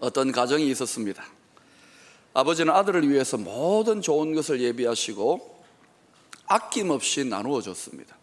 어떤 0.00 0.32
가정이 0.32 0.68
있었습니다. 0.70 1.24
아버지는 2.34 2.74
아들을 2.74 3.08
위해서 3.08 3.36
모든 3.36 4.00
좋은 4.00 4.34
것을 4.34 4.60
예비하시고 4.60 5.62
아낌없이 6.46 7.24
나누어 7.24 7.60
줬습니다. 7.60 8.16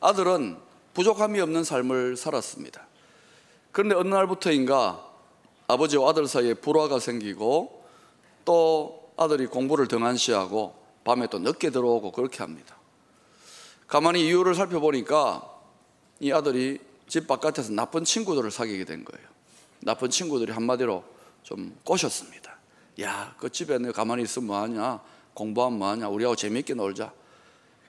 아들은 0.00 0.56
부족함이 0.94 1.40
없는 1.40 1.64
삶을 1.64 2.16
살았습니다. 2.16 2.86
그런데 3.72 3.94
어느 3.94 4.08
날부터인가 4.08 5.04
아버지와 5.66 6.10
아들 6.10 6.26
사이에 6.26 6.54
불화가 6.54 6.98
생기고 6.98 7.84
또 8.44 9.12
아들이 9.16 9.46
공부를 9.46 9.88
등한시하고 9.88 10.74
밤에 11.04 11.26
또 11.28 11.38
늦게 11.38 11.70
들어오고 11.70 12.12
그렇게 12.12 12.38
합니다. 12.38 12.76
가만히 13.86 14.26
이유를 14.26 14.54
살펴보니까 14.54 15.50
이 16.20 16.32
아들이 16.32 16.78
집 17.06 17.26
바깥에서 17.26 17.72
나쁜 17.72 18.04
친구들을 18.04 18.50
사귀게 18.50 18.84
된 18.84 19.04
거예요. 19.04 19.33
나쁜 19.84 20.10
친구들이 20.10 20.52
한마디로 20.52 21.04
좀 21.42 21.76
꼬셨습니다. 21.84 22.56
야, 23.02 23.34
그 23.38 23.50
집에 23.50 23.78
너 23.78 23.92
가만히 23.92 24.22
있으면 24.22 24.46
뭐하냐? 24.46 25.00
공부하면 25.34 25.78
뭐하냐? 25.78 26.08
우리하고 26.08 26.36
재미있게 26.36 26.74
놀자. 26.74 27.12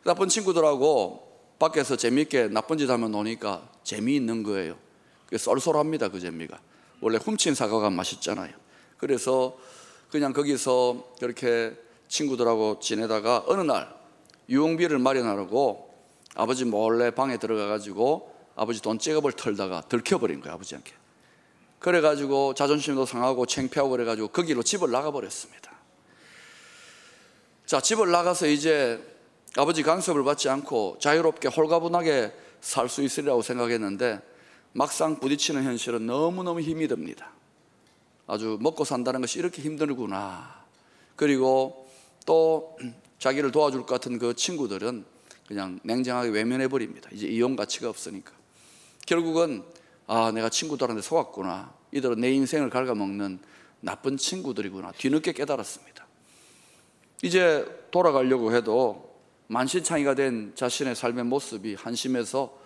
나쁜 0.04 0.28
친구들하고 0.28 1.55
밖에서 1.58 1.96
재미있게 1.96 2.50
나쁜 2.50 2.78
짓 2.78 2.90
하면 2.90 3.12
노니까 3.12 3.70
재미있는 3.84 4.44
거예요. 4.44 4.78
그게 5.26 5.38
쏠쏠합니다, 5.38 6.10
그 6.10 6.20
재미가. 6.20 6.60
원래 7.02 7.18
훔친 7.18 7.55
사과가 7.55 7.90
맛있잖아요. 7.90 8.54
그래서 8.98 9.58
그냥 10.10 10.34
거기서 10.34 11.14
그렇게 11.20 11.76
친구들하고 12.08 12.80
지내다가 12.80 13.44
어느 13.48 13.62
날 13.62 13.94
유흥비를 14.50 15.00
마련하려고 15.00 15.94
아버지 16.36 16.66
몰래 16.66 17.12
방에 17.12 17.38
들어가 17.38 17.68
가지고 17.68 18.34
아버지 18.55 18.82
돈 18.82 19.00
째갑을 19.00 19.34
털다가 19.34 19.82
들켜버린 19.82 20.40
거예요 20.41 20.54
아버지한테 20.55 20.91
그래가지고 21.86 22.56
자존심도 22.56 23.06
상하고 23.06 23.46
창피하고 23.46 23.92
그래가지고 23.92 24.30
거기로 24.30 24.64
집을 24.64 24.90
나가버렸습니다 24.90 25.72
자 27.68 27.80
집을 27.80 28.10
나가서 28.10 28.48
이제 28.48 29.00
아버지 29.55 29.84
간섭을 29.84 30.24
받지 30.24 30.50
않고 30.50 30.98
자유롭게 31.00 31.50
홀가분하게 31.50 32.34
살 32.60 32.90
수 32.90 33.04
있으리라고 33.04 33.44
생각했는데 33.44 34.20
막상 34.72 35.20
부딪히는 35.20 35.64
현실은 35.64 36.08
너무너무 36.08 36.62
힘이 36.62 36.88
듭니다 36.88 37.32
아주 38.26 38.58
먹고 38.60 38.84
산다는 38.84 39.22
것이 39.22 39.38
이렇게 39.38 39.62
힘들구나 39.62 40.66
그리고 41.16 41.88
또 42.26 42.80
자기를 43.20 43.52
도와줄 43.52 43.82
것 43.82 43.86
같은 43.86 44.18
그 44.18 44.34
친구들은 44.34 45.05
그냥 45.48 45.80
냉정하게 45.84 46.30
외면해 46.30 46.68
버립니다. 46.68 47.08
이제 47.14 47.27
이용 47.27 47.55
가치가 47.55 47.88
없으니까. 47.88 48.32
결국은 49.05 49.64
아, 50.08 50.32
내가 50.32 50.50
친구들한테 50.50 51.02
속았구나. 51.02 51.74
이들은 51.92 52.20
내 52.20 52.32
인생을 52.32 52.70
갉아먹는 52.70 53.40
나쁜 53.80 54.18
친구들이구나. 54.18 54.92
뒤늦게 54.94 55.34
깨달았습니다. 55.34 56.06
이제 57.24 57.66
돌아가려고 57.92 58.54
해도 58.54 59.16
만신창이가 59.48 60.16
된 60.16 60.54
자신의 60.56 60.96
삶의 60.96 61.26
모습이 61.26 61.76
한심해서 61.76 62.58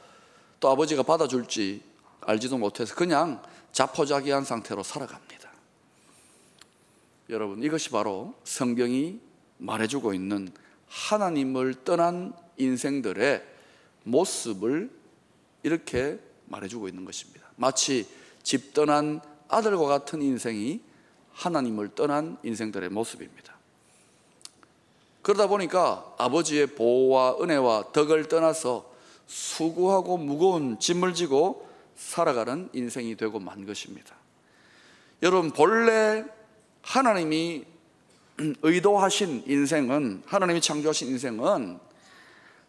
또 0.60 0.70
아버지가 0.70 1.04
받아줄지 1.04 1.82
알지도 2.22 2.58
못해서 2.58 2.96
그냥 2.96 3.42
자포자기한 3.72 4.44
상태로 4.44 4.84
살아갑니다. 4.84 5.50
여러분, 7.30 7.62
이것이 7.62 7.90
바로 7.90 8.34
성경이 8.44 9.20
말해주고 9.60 10.14
있는 10.14 10.52
하나님을 10.88 11.84
떠난 11.84 12.34
인생들의 12.58 13.44
모습을 14.04 14.90
이렇게 15.64 16.20
말해주고 16.50 16.88
있는 16.88 17.06
것입니다. 17.06 17.48
마치 17.56 18.08
집 18.44 18.74
떠난 18.74 19.22
아들과 19.48 19.86
같은 19.86 20.22
인생이 20.22 20.82
하나님을 21.34 21.96
떠난 21.96 22.38
인생들의 22.44 22.90
모습입니다. 22.90 23.58
그러다 25.22 25.48
보니까 25.48 26.14
아버지의 26.18 26.68
보호와 26.68 27.38
은혜와 27.42 27.92
덕을 27.92 28.28
떠나서 28.28 28.90
수고하고 29.28 30.18
무거운 30.18 30.80
짐을 30.80 31.14
지고 31.14 31.70
살아가는 31.96 32.70
인생이 32.74 33.16
되고 33.16 33.40
만 33.40 33.66
것입니다. 33.66 34.16
여러분, 35.22 35.52
본래 35.52 36.26
하나님이 36.82 37.66
의도하신 38.64 39.44
인생은, 39.46 40.24
하나님이 40.26 40.62
창조하신 40.62 41.10
인생은 41.10 41.80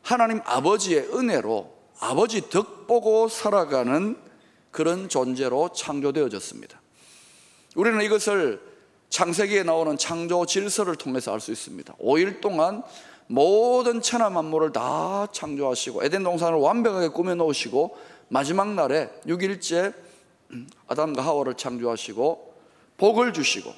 하나님 0.02 0.41
아버지의 0.44 1.14
은혜로 1.14 1.79
아버지 2.00 2.48
덕 2.48 2.86
보고 2.86 3.28
살아가는 3.28 4.16
그런 4.70 5.08
존재로 5.08 5.70
창조되어졌습니다. 5.74 6.80
우리는 7.76 8.02
이것을 8.02 8.60
창세기에 9.10 9.64
나오는 9.64 9.96
창조 9.98 10.46
질서를 10.46 10.96
통해서 10.96 11.32
알 11.32 11.40
수 11.40 11.52
있습니다. 11.52 11.94
5일 11.94 12.40
동안 12.40 12.82
모든 13.26 14.00
천하 14.00 14.30
만물을 14.30 14.72
다 14.72 15.26
창조하시고 15.30 16.02
에덴 16.04 16.24
동산을 16.24 16.58
완벽하게 16.58 17.08
꾸며 17.08 17.34
놓으시고 17.34 17.96
마지막 18.28 18.72
날에 18.74 19.10
6일째 19.26 19.92
아담과 20.88 21.22
하와를 21.22 21.54
창조하시고 21.54 22.54
복을 22.96 23.32
주시고 23.32 23.72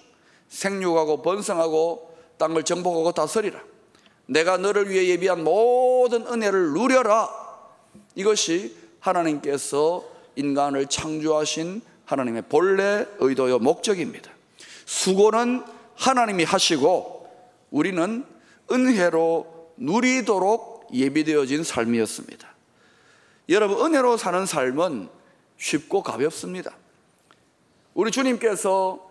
생육하고 0.48 1.22
번성하고 1.22 2.16
땅을 2.38 2.62
정복하고 2.62 3.12
다스리라. 3.12 3.60
내가 4.26 4.56
너를 4.56 4.88
위해 4.88 5.08
예비한 5.08 5.44
모든 5.44 6.26
은혜를 6.26 6.72
누려라. 6.72 7.41
이것이 8.14 8.76
하나님께서 9.00 10.04
인간을 10.36 10.86
창조하신 10.86 11.82
하나님의 12.04 12.42
본래 12.48 13.06
의도요 13.18 13.58
목적입니다. 13.58 14.30
수고는 14.84 15.64
하나님이 15.96 16.44
하시고 16.44 17.28
우리는 17.70 18.24
은혜로 18.70 19.72
누리도록 19.76 20.88
예비되어진 20.92 21.64
삶이었습니다. 21.64 22.48
여러분, 23.48 23.84
은혜로 23.84 24.16
사는 24.16 24.46
삶은 24.46 25.08
쉽고 25.56 26.02
가볍습니다. 26.02 26.72
우리 27.94 28.10
주님께서 28.10 29.08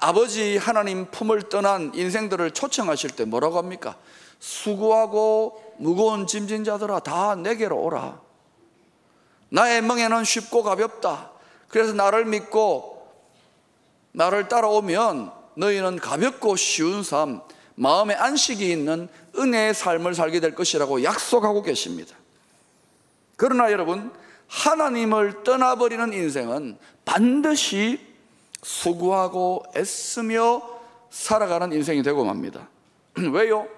아버지 0.00 0.56
하나님 0.56 1.10
품을 1.10 1.48
떠난 1.48 1.92
인생들을 1.94 2.52
초청하실 2.52 3.10
때 3.10 3.24
뭐라고 3.24 3.58
합니까? 3.58 3.96
수고하고 4.38 5.74
무거운 5.78 6.26
짐진 6.26 6.64
자들아 6.64 7.00
다 7.00 7.34
내게로 7.34 7.76
오라. 7.76 8.27
나의 9.50 9.82
멍에는 9.82 10.24
쉽고 10.24 10.62
가볍다. 10.62 11.30
그래서 11.68 11.92
나를 11.92 12.24
믿고 12.24 13.08
나를 14.12 14.48
따라오면 14.48 15.32
너희는 15.54 15.98
가볍고 15.98 16.56
쉬운 16.56 17.02
삶, 17.02 17.40
마음의 17.74 18.16
안식이 18.16 18.70
있는 18.70 19.08
은혜의 19.36 19.74
삶을 19.74 20.14
살게 20.14 20.40
될 20.40 20.54
것이라고 20.54 21.02
약속하고 21.02 21.62
계십니다. 21.62 22.16
그러나 23.36 23.70
여러분, 23.70 24.12
하나님을 24.48 25.44
떠나버리는 25.44 26.12
인생은 26.12 26.78
반드시 27.04 28.00
수고하고 28.62 29.64
애쓰며 29.76 30.62
살아가는 31.10 31.72
인생이 31.72 32.02
되고 32.02 32.24
맙니다. 32.24 32.68
왜요? 33.32 33.68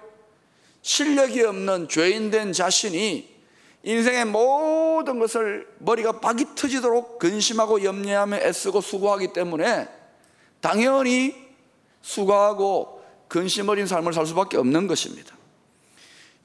실력이 0.81 1.43
없는 1.43 1.87
죄인 1.89 2.31
된 2.31 2.53
자신이 2.53 3.30
인생의 3.83 4.25
모든 4.25 5.19
것을 5.19 5.67
머리가 5.79 6.19
박이 6.19 6.55
터지도록 6.55 7.17
근심하고 7.19 7.83
염려하며 7.83 8.37
애쓰고 8.37 8.81
수고하기 8.81 9.33
때문에 9.33 9.89
당연히 10.59 11.35
수고하고 12.01 13.01
근심 13.27 13.69
어린 13.69 13.87
삶을 13.87 14.13
살 14.13 14.25
수밖에 14.25 14.57
없는 14.57 14.87
것입니다. 14.87 15.35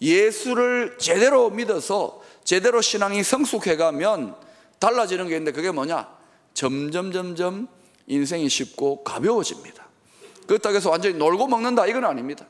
예수를 0.01 0.97
제대로 0.99 1.51
믿어서 1.51 2.23
제대로 2.45 2.81
신앙이 2.81 3.23
성숙해 3.23 3.77
가면 3.77 4.37
달라지는 4.79 5.29
게 5.29 5.35
있는데 5.37 5.53
그게 5.53 5.71
뭐냐? 5.71 6.09
점점 6.55 7.13
점점 7.13 7.69
인생이 8.07 8.49
쉽고 8.49 9.05
가벼워집니다. 9.05 9.87
그렇다고 10.47 10.77
해서 10.77 10.91
완전히 10.91 11.17
놀고 11.17 11.49
먹는다 11.49 11.87
이건 11.87 12.05
아닙니다. 12.05 12.47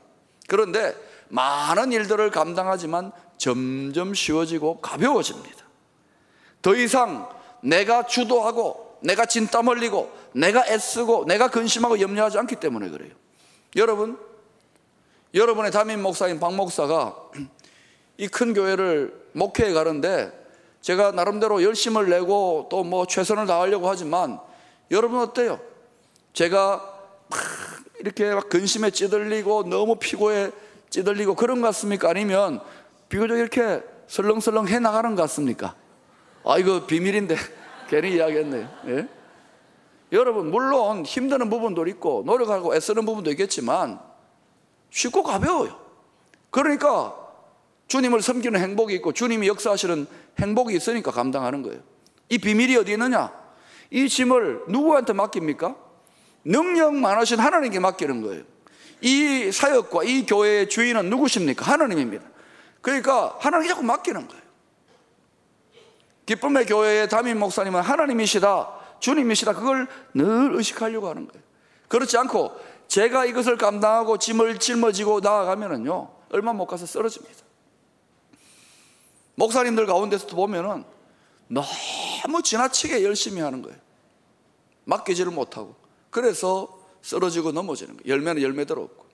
그런데 0.47 0.95
많은 1.29 1.91
일들을 1.91 2.29
감당하지만 2.31 3.11
점점 3.37 4.13
쉬워지고 4.13 4.79
가벼워집니다. 4.81 5.65
더 6.61 6.75
이상 6.75 7.29
내가 7.61 8.05
주도하고 8.05 8.97
내가 9.01 9.25
진땀 9.25 9.67
흘리고 9.67 10.11
내가 10.33 10.65
애쓰고 10.67 11.25
내가 11.25 11.49
근심하고 11.49 11.99
염려하지 11.99 12.37
않기 12.39 12.55
때문에 12.57 12.89
그래요. 12.89 13.11
여러분, 13.75 14.17
여러분의 15.33 15.71
담임 15.71 16.01
목사인 16.01 16.39
박 16.39 16.55
목사가 16.55 17.15
이 18.17 18.27
큰 18.27 18.53
교회를 18.55 19.13
목회해 19.33 19.73
가는데 19.73 20.31
제가 20.81 21.11
나름대로 21.11 21.61
열심을 21.61 22.09
내고 22.09 22.67
또 22.71 22.83
뭐 22.83 23.05
최선을 23.05 23.45
다하려고 23.45 23.87
하지만 23.89 24.39
여러분 24.89 25.19
어때요? 25.19 25.59
제가 26.33 26.99
막 27.29 27.39
이렇게 27.99 28.33
막 28.33 28.49
근심에 28.49 28.89
찌들리고 28.91 29.63
너무 29.69 29.97
피고에 29.97 30.51
찌들리고 30.89 31.35
그런 31.35 31.61
것 31.61 31.67
같습니까? 31.67 32.09
아니면 32.09 32.61
비교적 33.09 33.37
이렇게 33.37 33.83
설렁설렁 34.07 34.67
해 34.67 34.79
나가는 34.79 35.15
것 35.15 35.21
같습니까? 35.23 35.75
아, 36.45 36.57
이거 36.57 36.85
비밀인데 36.85 37.35
괜히 37.89 38.15
이야기했네요. 38.15 38.69
예? 38.87 39.07
여러분 40.11 40.51
물론 40.51 41.03
힘드는 41.05 41.49
부분도 41.49 41.85
있고 41.87 42.23
노력하고 42.25 42.75
애쓰는 42.75 43.05
부분도 43.05 43.29
있겠지만 43.31 43.99
쉽고 44.89 45.23
가벼워요. 45.23 45.77
그러니까 46.49 47.15
주님을 47.87 48.21
섬기는 48.21 48.59
행복이 48.59 48.93
있고 48.95 49.11
주님이 49.11 49.47
역사하시는 49.47 50.07
행복이 50.39 50.75
있으니까 50.75 51.11
감당하는 51.11 51.61
거예요. 51.61 51.81
이 52.29 52.37
비밀이 52.37 52.75
어디 52.77 52.93
있느냐? 52.93 53.31
이 53.89 54.07
짐을 54.07 54.63
누구한테 54.67 55.13
맡깁니까? 55.13 55.75
능력 56.43 56.95
많으신 56.95 57.39
하나님께 57.39 57.79
맡기는 57.79 58.21
거예요. 58.21 58.43
이 59.01 59.51
사역과 59.51 60.03
이 60.03 60.25
교회의 60.25 60.69
주인은 60.69 61.09
누구십니까? 61.09 61.65
하나님입니다. 61.65 62.25
그러니까 62.87 63.35
하나님께 63.39 63.67
자꾸 63.67 63.83
맡기는 63.83 64.29
거예요. 64.29 64.41
기쁨의 66.25 66.65
교회의 66.67 67.09
담임 67.09 67.37
목사님은 67.37 67.81
하나님이시다, 67.81 68.99
주님이시다, 69.01 69.55
그걸 69.55 69.89
늘 70.13 70.55
의식하려고 70.55 71.09
하는 71.09 71.27
거예요. 71.27 71.43
그렇지 71.89 72.17
않고 72.17 72.57
제가 72.87 73.25
이것을 73.25 73.57
감당하고 73.57 74.17
짐을 74.17 74.59
짊어지고 74.59 75.19
나아가면은요, 75.19 76.09
얼마 76.29 76.53
못 76.53 76.65
가서 76.65 76.85
쓰러집니다. 76.85 77.43
목사님들 79.35 79.85
가운데서도 79.85 80.37
보면은 80.37 80.85
너무 81.49 82.41
지나치게 82.41 83.03
열심히 83.03 83.41
하는 83.41 83.63
거예요. 83.63 83.77
맡기지를 84.85 85.33
못하고. 85.33 85.75
그래서 86.09 86.79
쓰러지고 87.01 87.51
넘어지는 87.51 87.97
거예요. 87.97 88.15
열매는 88.15 88.41
열매대로 88.41 88.81
없고. 88.81 89.06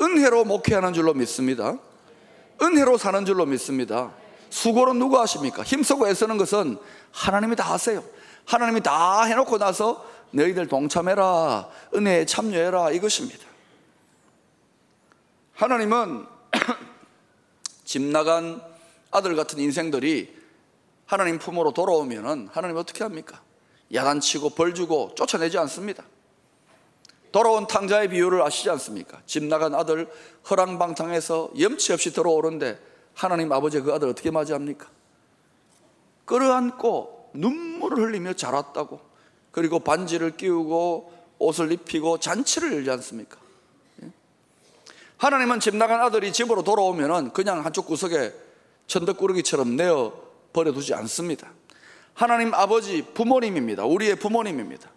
은혜로 0.00 0.44
목회하는 0.44 0.92
줄로 0.92 1.14
믿습니다. 1.14 1.78
은혜로 2.62 2.98
사는 2.98 3.24
줄로 3.24 3.46
믿습니다. 3.46 4.12
수고는 4.50 4.98
누가 4.98 5.22
하십니까? 5.22 5.62
힘쓰고 5.62 6.08
애쓰는 6.08 6.36
것은 6.36 6.78
하나님이 7.12 7.56
다 7.56 7.72
하세요. 7.72 8.02
하나님이 8.44 8.80
다 8.82 9.22
해놓고 9.22 9.58
나서 9.58 10.04
너희들 10.32 10.66
동참해라. 10.66 11.68
은혜에 11.94 12.26
참여해라. 12.26 12.90
이것입니다. 12.90 13.44
하나님은 15.54 16.26
집 17.84 18.02
나간 18.02 18.62
아들 19.10 19.36
같은 19.36 19.58
인생들이 19.58 20.36
하나님 21.06 21.38
품으로 21.38 21.72
돌아오면은 21.72 22.48
하나님 22.52 22.76
어떻게 22.76 23.02
합니까? 23.04 23.40
야단치고 23.92 24.50
벌 24.50 24.74
주고 24.74 25.12
쫓아내지 25.16 25.58
않습니다. 25.58 26.04
돌아온 27.32 27.66
탕자의 27.66 28.08
비유를 28.08 28.42
아시지 28.42 28.70
않습니까? 28.70 29.20
집 29.26 29.44
나간 29.44 29.74
아들 29.74 30.08
허랑방탕해서 30.48 31.52
염치 31.58 31.92
없이 31.92 32.12
들어오는데 32.12 32.78
하나님 33.14 33.52
아버지 33.52 33.80
그 33.80 33.92
아들 33.92 34.08
어떻게 34.08 34.30
맞이합니까? 34.30 34.88
끌어안고 36.24 37.30
눈물을 37.34 37.98
흘리며 37.98 38.34
자랐다고 38.34 39.00
그리고 39.50 39.80
반지를 39.80 40.36
끼우고 40.36 41.12
옷을 41.38 41.72
입히고 41.72 42.18
잔치를 42.18 42.74
열지 42.74 42.90
않습니까? 42.90 43.38
예? 44.02 44.10
하나님은 45.16 45.60
집 45.60 45.76
나간 45.76 46.00
아들이 46.00 46.32
집으로 46.32 46.62
돌아오면 46.62 47.32
그냥 47.32 47.64
한쪽 47.64 47.86
구석에 47.86 48.32
천덕꾸러기처럼 48.86 49.76
내어 49.76 50.12
버려두지 50.52 50.94
않습니다. 50.94 51.50
하나님 52.14 52.52
아버지 52.54 53.02
부모님입니다. 53.02 53.84
우리의 53.84 54.16
부모님입니다. 54.16 54.90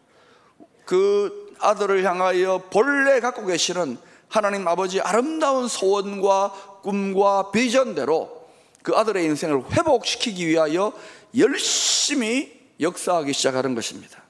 그 0.86 1.43
아들을 1.64 2.04
향하여 2.04 2.64
본래 2.70 3.20
갖고 3.20 3.46
계시는 3.46 3.98
하나님 4.28 4.68
아버지 4.68 5.00
아름다운 5.00 5.68
소원과 5.68 6.82
꿈과 6.82 7.52
비전대로 7.52 8.44
그 8.82 8.96
아들의 8.96 9.24
인생을 9.26 9.64
회복시키기 9.72 10.48
위하여 10.48 10.92
열심히 11.38 12.60
역사하기 12.80 13.32
시작하는 13.34 13.76
것입니다. 13.76 14.24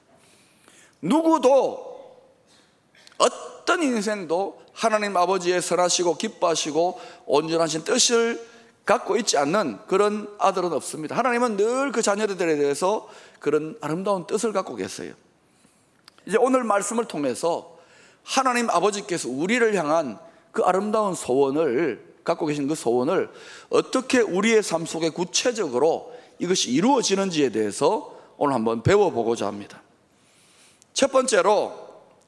누구도 1.02 1.94
어떤 3.18 3.82
인생도 3.82 4.62
하나님 4.72 5.16
아버지의 5.16 5.62
선하시고 5.62 6.16
기뻐하시고 6.16 7.00
온전하신 7.26 7.84
뜻을 7.84 8.54
갖고 8.84 9.16
있지 9.16 9.38
않는 9.38 9.78
그런 9.86 10.28
아들은 10.38 10.72
없습니다. 10.72 11.16
하나님은 11.16 11.56
늘 11.56 11.92
그 11.92 12.02
자녀들에 12.02 12.56
대해서 12.56 13.08
그런 13.38 13.76
아름다운 13.80 14.26
뜻을 14.26 14.52
갖고 14.52 14.74
계세요. 14.76 15.14
이제 16.26 16.36
오늘 16.38 16.64
말씀을 16.64 17.06
통해서 17.06 17.78
하나님 18.22 18.70
아버지께서 18.70 19.28
우리를 19.28 19.74
향한 19.74 20.18
그 20.52 20.62
아름다운 20.62 21.14
소원을 21.14 22.14
갖고 22.24 22.46
계신 22.46 22.66
그 22.66 22.74
소원을 22.74 23.30
어떻게 23.68 24.20
우리의 24.20 24.62
삶 24.62 24.86
속에 24.86 25.10
구체적으로 25.10 26.14
이것이 26.38 26.70
이루어지는지에 26.70 27.50
대해서 27.50 28.16
오늘 28.36 28.54
한번 28.54 28.82
배워보고자 28.82 29.46
합니다. 29.46 29.82
첫 30.92 31.12
번째로 31.12 31.74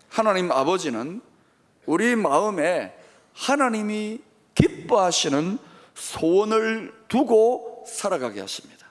하나님 0.08 0.52
아버지는 0.52 1.20
우리 1.86 2.14
마음에 2.16 2.94
하나님이 3.32 4.20
기뻐하시는 4.54 5.58
소원을 5.94 6.92
두고 7.08 7.84
살아가게 7.86 8.40
하십니다. 8.40 8.86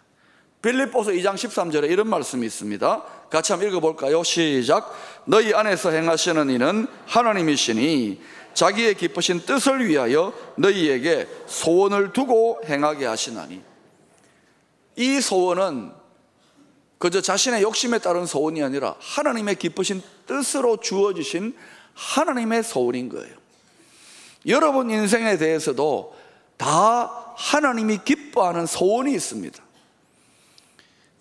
빌립보서 0.62 1.12
2장 1.12 1.36
13절에 1.36 1.92
이런 1.92 2.08
말씀이 2.08 2.46
있습니다. 2.46 3.04
같이 3.30 3.52
한번 3.52 3.70
읽어볼까요? 3.70 4.24
시작. 4.24 4.94
너희 5.26 5.54
안에서 5.54 5.92
행하시는 5.92 6.50
이는 6.50 6.88
하나님이시니 7.08 8.22
자기의 8.54 8.96
기쁘신 8.96 9.42
뜻을 9.46 9.88
위하여 9.88 10.34
너희에게 10.56 11.28
소원을 11.48 12.14
두고 12.14 12.62
행하게 12.66 13.06
하시나니. 13.06 13.62
이 14.96 15.22
소원은 15.22 15.92
그저 16.98 17.22
자신의 17.22 17.62
욕심에 17.62 18.00
따른 18.00 18.26
소원이 18.26 18.64
아니라 18.64 18.96
하나님의 19.00 19.56
기쁘신 19.56 20.02
뜻으로 20.26 20.78
주어지신 20.78 21.56
하나님의 21.94 22.64
소원인 22.64 23.10
거예요. 23.10 23.36
여러분 24.48 24.90
인생에 24.90 25.38
대해서도 25.38 26.16
다 26.58 27.34
하나님이 27.36 28.00
기뻐하는 28.06 28.66
소원이 28.66 29.14
있습니다. 29.14 29.65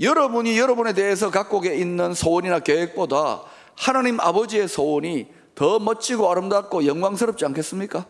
여러분이 0.01 0.59
여러분에 0.59 0.93
대해서 0.93 1.31
갖고 1.31 1.65
있는 1.65 2.15
소원이나 2.15 2.59
계획보다 2.61 3.43
하나님 3.77 4.19
아버지의 4.21 4.69
소원이 4.69 5.29
더 5.55 5.79
멋지고 5.79 6.31
아름답고 6.31 6.87
영광스럽지 6.87 7.45
않겠습니까? 7.45 8.07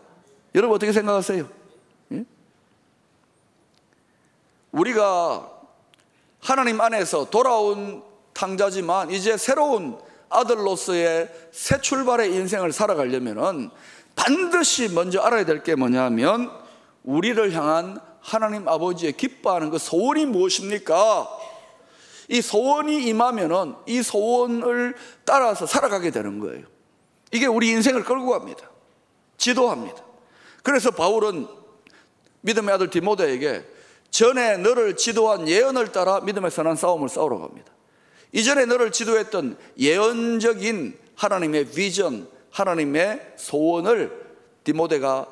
여러분 0.55 0.75
어떻게 0.75 0.91
생각하세요? 0.91 1.47
예? 2.13 2.25
우리가 4.71 5.51
하나님 6.39 6.81
안에서 6.81 7.29
돌아온 7.29 8.03
탕자지만 8.33 9.11
이제 9.11 9.37
새로운 9.37 9.97
아들로서의 10.29 11.29
새 11.51 11.79
출발의 11.81 12.33
인생을 12.33 12.71
살아가려면 12.71 13.69
반드시 14.15 14.89
먼저 14.89 15.21
알아야 15.21 15.45
될 15.45 15.61
게 15.63 15.75
뭐냐면 15.75 16.51
우리를 17.03 17.51
향한 17.53 17.99
하나님 18.21 18.67
아버지의 18.67 19.13
기뻐하는 19.13 19.69
그 19.69 19.77
소원이 19.77 20.25
무엇입니까? 20.25 21.27
이 22.27 22.41
소원이 22.41 23.03
임하면은 23.07 23.75
이 23.85 24.01
소원을 24.01 24.95
따라서 25.25 25.65
살아가게 25.65 26.11
되는 26.11 26.39
거예요. 26.39 26.65
이게 27.31 27.45
우리 27.45 27.69
인생을 27.69 28.03
끌고 28.03 28.31
갑니다. 28.31 28.69
지도합니다. 29.37 30.03
그래서 30.63 30.91
바울은 30.91 31.47
믿음의 32.41 32.73
아들 32.73 32.89
디모데에게 32.89 33.65
전에 34.09 34.57
너를 34.57 34.95
지도한 34.95 35.47
예언을 35.47 35.91
따라 35.91 36.21
믿음의 36.21 36.51
선한 36.51 36.75
싸움을 36.75 37.09
싸우러 37.09 37.39
갑니다. 37.39 37.71
이전에 38.31 38.65
너를 38.65 38.91
지도했던 38.91 39.57
예언적인 39.77 40.97
하나님의 41.15 41.65
비전, 41.65 42.27
하나님의 42.51 43.33
소원을 43.37 44.25
디모데가 44.63 45.27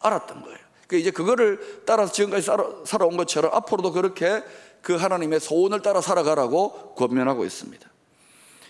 알았던 0.00 0.42
거예요. 0.42 0.58
그 0.86 0.96
이제 0.96 1.10
그거를 1.10 1.82
따라서 1.86 2.12
지금까지 2.12 2.42
살아, 2.44 3.06
온 3.06 3.16
것처럼 3.16 3.52
앞으로도 3.54 3.92
그렇게 3.92 4.42
그 4.84 4.94
하나님의 4.96 5.40
소원을 5.40 5.80
따라 5.80 6.00
살아가라고 6.02 6.94
권면하고 6.94 7.44
있습니다. 7.44 7.88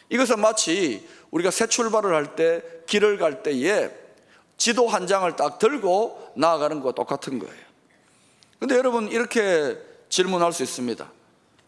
이것은 0.09 0.41
마치 0.41 1.07
우리가 1.33 1.51
새 1.51 1.67
출발을 1.67 2.15
할 2.15 2.37
때 2.37 2.63
길을 2.87 3.19
갈 3.19 3.43
때에 3.43 3.91
지도 4.57 4.87
한 4.87 5.09
장을 5.09 5.31
딱 5.35 5.59
들고 5.59 6.33
나아가는 6.37 6.81
것과 6.81 6.93
똑같은 6.95 7.41
거예요. 7.41 7.65
근데 8.61 8.77
여러분 8.77 9.09
이렇게 9.09 9.77
질문할 10.09 10.53
수 10.53 10.63
있습니다. 10.63 11.11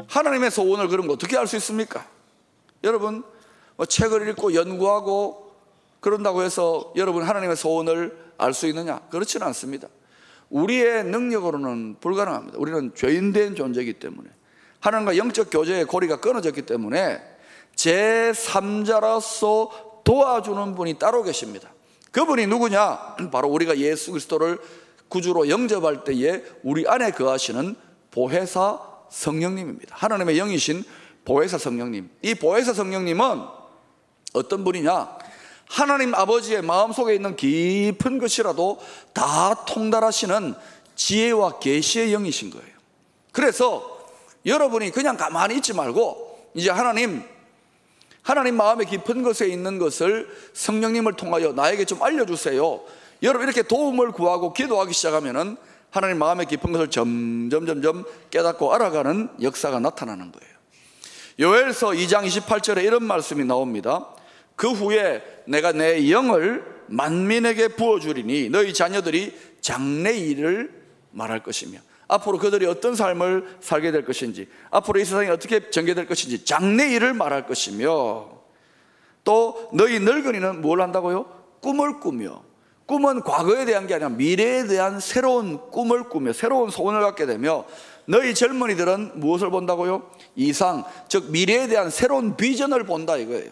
하나님의 0.07 0.53
소원을 0.53 0.88
그런 0.88 1.09
거 1.09 1.15
어떻게 1.15 1.37
알 1.37 1.49
수 1.49 1.57
있습니까? 1.57 2.07
여러분 2.85 3.25
뭐 3.76 3.85
책을 3.85 4.29
읽고 4.29 4.55
연구하고 4.55 5.53
그런다고 5.99 6.43
해서 6.43 6.93
여러분 6.95 7.25
하나님의 7.25 7.57
소원을 7.57 8.17
알 8.38 8.55
수 8.55 8.69
있느냐? 8.69 9.00
그렇지는 9.11 9.47
않습니다. 9.49 9.88
우리의 10.50 11.05
능력으로는 11.05 11.97
불가능합니다. 11.99 12.59
우리는 12.59 12.95
죄인된 12.95 13.57
존재이기 13.57 13.95
때문에 13.95 14.36
하나님과 14.87 15.16
영적 15.16 15.50
교제의 15.50 15.85
고리가 15.87 16.21
끊어졌기 16.21 16.62
때문에 16.62 17.21
제3자로서 17.75 19.71
도와주는 20.05 20.76
분이 20.76 20.95
따로 20.95 21.25
계십니다. 21.25 21.71
그분이 22.12 22.47
누구냐? 22.47 23.16
바로 23.33 23.49
우리가 23.49 23.78
예수 23.78 24.12
그리스도를 24.12 24.61
구주로 25.09 25.49
영접할 25.49 26.05
때에 26.05 26.45
우리 26.62 26.87
안에 26.87 27.11
거하시는 27.11 27.75
보혜사 28.12 28.81
성령님입니다. 29.11 29.95
하나님의 29.99 30.37
영이신 30.37 30.85
보혜사 31.25 31.59
성령님. 31.59 32.09
이 32.23 32.35
보혜사 32.35 32.73
성령님은 32.73 33.43
어떤 34.35 34.62
분이냐? 34.64 35.19
하나님 35.69 36.14
아버지의 36.14 36.62
마음속에 36.62 37.14
있는 37.14 37.35
깊은 37.35 38.19
것이라도 38.19 38.78
다 39.12 39.64
통달하시는 39.64 40.55
지혜와 40.95 41.59
계시의 41.59 42.12
영이신 42.12 42.50
거예요. 42.50 42.76
그래서 43.33 43.96
여러분이 44.47 44.93
그냥 44.93 45.17
가만히 45.17 45.57
있지 45.57 45.75
말고 45.75 46.50
이제 46.55 46.71
하나님 46.71 47.23
하나님 48.23 48.57
마음의 48.57 48.87
깊은 48.87 49.23
것에 49.23 49.47
있는 49.47 49.79
것을 49.79 50.29
성령님을 50.53 51.12
통하여 51.15 51.53
나에게 51.53 51.85
좀 51.85 52.03
알려주세요. 52.03 52.81
여러분 53.23 53.47
이렇게 53.47 53.62
도움을 53.62 54.12
구하고 54.12 54.53
기도하기 54.53 54.93
시작하면은 54.93 55.57
하나님 55.91 56.19
마음의 56.19 56.47
깊은 56.47 56.73
것을 56.73 56.91
점점 56.91 57.67
점점 57.67 58.05
깨닫고 58.31 58.75
알아가는 58.75 59.29
역사가 59.43 59.79
나타나는 59.81 60.33
거예요. 60.33 60.57
요엘서 61.38 61.91
2장 61.91 62.26
28절에 62.26 62.85
이런 62.85 63.05
말씀이 63.05 63.45
나옵니다. 63.45 64.09
그 64.57 64.73
후에 64.73 65.23
내가 65.47 65.73
내 65.73 66.11
영을 66.11 66.65
만민에게 66.88 67.69
부어 67.69 68.00
주리니 68.00 68.49
너희 68.50 68.73
자녀들이 68.75 69.37
장래 69.61 70.12
일을 70.17 70.83
말할 71.12 71.43
것이며 71.43 71.79
앞으로 72.09 72.39
그들이 72.39 72.67
어떤 72.67 72.95
삶을 72.95 73.59
살게 73.61 73.91
될 73.91 74.05
것인지 74.05 74.49
앞으로 74.71 75.01
이 75.01 75.05
세상이 75.05 75.29
어떻게 75.29 75.71
전개될 75.71 76.07
것인지 76.07 76.45
장래 76.45 76.89
일을 76.91 77.15
말할 77.15 77.47
것이며 77.47 78.29
또 79.25 79.71
너희 79.73 79.99
늙은이는 79.99 80.61
뭘 80.61 80.81
한다고요? 80.81 81.27
꿈을 81.61 81.99
꾸며 82.01 82.43
꿈은 82.87 83.23
과거에 83.23 83.65
대한 83.65 83.89
게 83.89 83.95
아니라 83.95 84.11
미래에 84.11 84.67
대한 84.67 85.01
새로운 85.01 85.71
꿈을 85.71 86.05
꾸며 86.05 86.33
새로운 86.33 86.71
소원을 86.71 87.01
갖게 87.01 87.27
되며 87.27 87.65
너희 88.07 88.35
젊은이들은 88.35 89.19
무엇을 89.19 89.51
본다고요? 89.51 90.09
이상, 90.37 90.85
즉 91.09 91.33
미래에 91.33 91.67
대한 91.67 91.91
새로운 91.91 92.37
비전을 92.37 92.85
본다 92.85 93.17
이거예요. 93.17 93.51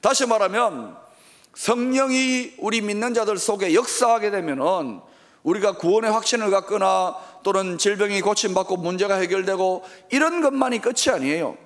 다시 0.00 0.26
말하면 0.26 0.96
성령이 1.54 2.54
우리 2.58 2.80
믿는 2.80 3.14
자들 3.14 3.38
속에 3.38 3.74
역사하게 3.74 4.32
되면은 4.32 5.00
우리가 5.42 5.72
구원의 5.72 6.10
확신을 6.10 6.50
갖거나 6.50 7.16
또는 7.42 7.78
질병이 7.78 8.20
고침받고 8.20 8.76
문제가 8.76 9.16
해결되고 9.16 9.84
이런 10.10 10.40
것만이 10.40 10.80
끝이 10.80 11.10
아니에요. 11.12 11.56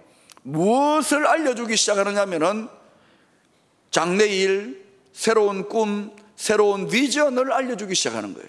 무엇을 0.42 1.26
알려주기 1.26 1.76
시작하느냐면은 1.76 2.68
장래일, 3.90 4.84
새로운 5.12 5.68
꿈, 5.68 6.14
새로운 6.36 6.88
비전을 6.88 7.52
알려주기 7.52 7.94
시작하는 7.94 8.34
거예요. 8.34 8.48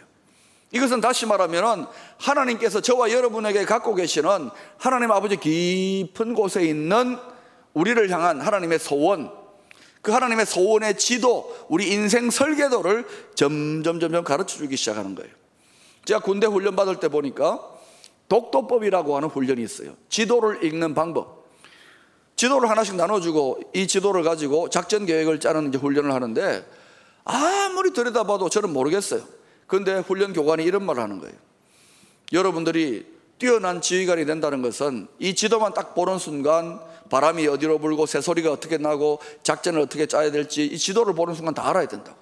이것은 0.72 1.00
다시 1.00 1.26
말하면은 1.26 1.86
하나님께서 2.18 2.82
저와 2.82 3.12
여러분에게 3.12 3.66
갖고 3.66 3.96
계시는 3.96 4.50
하나님 4.78 5.12
아버지 5.12 5.38
깊은 5.38 6.34
곳에 6.34 6.64
있는 6.64 7.18
우리를 7.74 8.10
향한 8.10 8.42
하나님의 8.42 8.80
소원, 8.80 9.32
그 10.08 10.14
하나님의 10.14 10.46
소원의 10.46 10.98
지도, 10.98 11.54
우리 11.68 11.92
인생 11.92 12.30
설계도를 12.30 13.06
점점 13.36 14.00
점점 14.00 14.24
가르쳐 14.24 14.56
주기 14.56 14.78
시작하는 14.78 15.16
거예요. 15.16 15.30
제가 16.06 16.22
군대 16.22 16.48
훈련 16.48 16.78
받을 16.78 17.02
때 17.02 17.10
보니까 17.10 17.60
독도법이라고 18.30 19.18
하는 19.18 19.28
훈련이 19.28 19.62
있어요. 19.62 19.98
지도를 20.08 20.64
읽는 20.64 20.94
방법. 20.94 21.50
지도를 22.38 22.70
하나씩 22.70 22.96
나눠주고 22.96 23.60
이 23.74 23.86
지도를 23.86 24.24
가지고 24.24 24.70
작전 24.70 25.06
계획을 25.06 25.42
짜는 25.42 25.68
이제 25.68 25.78
훈련을 25.78 26.14
하는데 26.14 26.66
아무리 27.26 27.92
들여다봐도 27.92 28.48
저는 28.48 28.72
모르겠어요. 28.72 29.24
그런데 29.66 29.98
훈련 29.98 30.32
교관이 30.32 30.64
이런 30.64 30.86
말을 30.86 31.04
하는 31.04 31.20
거예요. 31.20 31.36
여러분들이 32.32 33.06
뛰어난 33.40 33.82
지휘관이 33.82 34.26
된다는 34.26 34.62
것은 34.62 35.08
이 35.20 35.36
지도만 35.36 35.74
딱 35.74 35.94
보는 35.94 36.18
순간 36.18 36.80
바람이 37.10 37.48
어디로 37.48 37.80
불고 37.80 38.06
새소리가 38.06 38.52
어떻게 38.52 38.78
나고 38.78 39.20
작전을 39.44 39.80
어떻게 39.80 40.06
짜야 40.06 40.32
될지 40.32 40.66
이 40.66 40.78
지도를 40.78 41.14
보는 41.14 41.36
순간 41.36 41.54
다 41.54 41.70
알아야 41.70 41.88
된다고. 41.88 42.18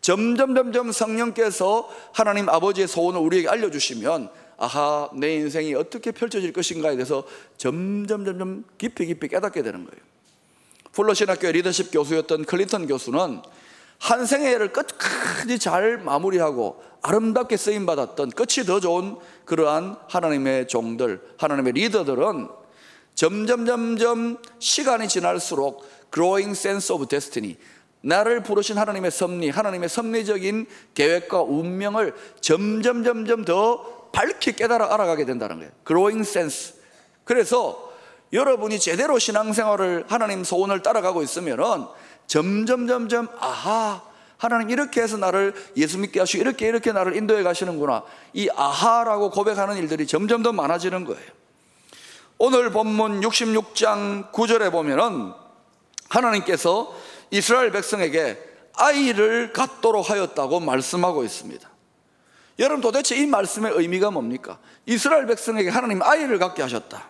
점점 0.00 0.54
점점 0.54 0.92
성령께서 0.92 1.88
하나님 2.12 2.48
아버지의 2.48 2.86
소원을 2.86 3.20
우리에게 3.20 3.48
알려주시면 3.48 4.28
아하 4.58 5.10
내 5.14 5.34
인생이 5.34 5.74
어떻게 5.74 6.12
펼쳐질 6.12 6.52
것인가에 6.52 6.94
대해서 6.94 7.24
점점 7.56 8.24
점점 8.24 8.64
깊이 8.78 9.06
깊이 9.06 9.28
깨닫게 9.28 9.62
되는 9.62 9.84
거예요. 9.84 10.04
풀러 10.92 11.28
신학교 11.28 11.50
리더십 11.50 11.90
교수였던 11.90 12.44
클린턴 12.44 12.86
교수는 12.86 13.42
한 14.04 14.26
생애를 14.26 14.70
끝까지 14.70 15.58
잘 15.58 15.96
마무리하고 15.96 16.82
아름답게 17.00 17.56
쓰임 17.56 17.86
받았던 17.86 18.32
끝이 18.32 18.66
더 18.66 18.78
좋은 18.78 19.16
그러한 19.46 19.96
하나님의 20.08 20.68
종들, 20.68 21.22
하나님의 21.38 21.72
리더들은 21.72 22.48
점점 23.14 23.64
점점 23.64 24.36
시간이 24.58 25.08
지날수록 25.08 25.88
growing 26.12 26.50
sense 26.50 26.94
of 26.94 27.06
destiny 27.06 27.56
나를 28.02 28.42
부르신 28.42 28.76
하나님의 28.76 29.10
섭리, 29.10 29.48
하나님의 29.48 29.88
섭리적인 29.88 30.66
계획과 30.92 31.40
운명을 31.40 32.14
점점 32.42 33.04
점점 33.04 33.46
더 33.46 34.10
밝게 34.12 34.52
깨달아 34.52 34.92
알아가게 34.92 35.24
된다는 35.24 35.56
거예요. 35.56 35.72
growing 35.86 36.28
sense. 36.28 36.74
그래서 37.24 37.90
여러분이 38.34 38.78
제대로 38.80 39.18
신앙생활을 39.18 40.04
하나님 40.08 40.44
소원을 40.44 40.82
따라가고 40.82 41.22
있으면은 41.22 41.86
점점 42.26 42.86
점점 42.86 43.28
아하 43.38 44.02
하나님 44.36 44.70
이렇게 44.70 45.00
해서 45.00 45.16
나를 45.16 45.54
예수 45.76 45.98
믿게 45.98 46.20
하시고 46.20 46.40
이렇게 46.40 46.68
이렇게 46.68 46.92
나를 46.92 47.16
인도해 47.16 47.42
가시는구나. 47.42 48.02
이 48.32 48.48
아하라고 48.54 49.30
고백하는 49.30 49.76
일들이 49.76 50.06
점점 50.06 50.42
더 50.42 50.52
많아지는 50.52 51.04
거예요. 51.04 51.24
오늘 52.38 52.70
본문 52.70 53.20
66장 53.22 54.32
9절에 54.32 54.70
보면은 54.70 55.32
하나님께서 56.10 56.94
이스라엘 57.30 57.70
백성에게 57.70 58.38
아이를 58.74 59.52
갖도록 59.52 60.10
하였다고 60.10 60.60
말씀하고 60.60 61.24
있습니다. 61.24 61.68
여러분 62.58 62.80
도대체 62.80 63.16
이 63.16 63.26
말씀의 63.26 63.72
의미가 63.72 64.10
뭡니까? 64.10 64.58
이스라엘 64.86 65.26
백성에게 65.26 65.70
하나님 65.70 66.02
아이를 66.02 66.38
갖게 66.38 66.62
하셨다. 66.62 67.08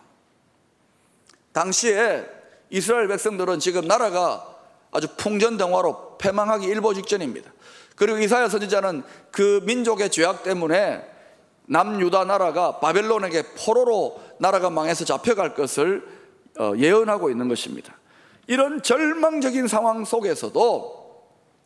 당시에 1.51 2.25
이스라엘 2.69 3.07
백성들은 3.07 3.59
지금 3.59 3.87
나라가 3.87 4.54
아주 4.95 5.09
풍전등화로 5.17 6.17
패망하기 6.17 6.65
일보 6.65 6.93
직전입니다. 6.93 7.51
그리고 7.97 8.17
이사야 8.17 8.47
선지자는 8.47 9.03
그 9.29 9.61
민족의 9.65 10.09
죄악 10.09 10.43
때문에 10.43 11.05
남유다 11.67 12.23
나라가 12.23 12.79
바벨론에게 12.79 13.43
포로로 13.57 14.21
나라가 14.39 14.69
망해서 14.69 15.03
잡혀갈 15.03 15.53
것을 15.53 16.07
어, 16.57 16.71
예언하고 16.77 17.29
있는 17.29 17.49
것입니다. 17.49 17.97
이런 18.47 18.81
절망적인 18.81 19.67
상황 19.67 20.05
속에서도 20.05 21.05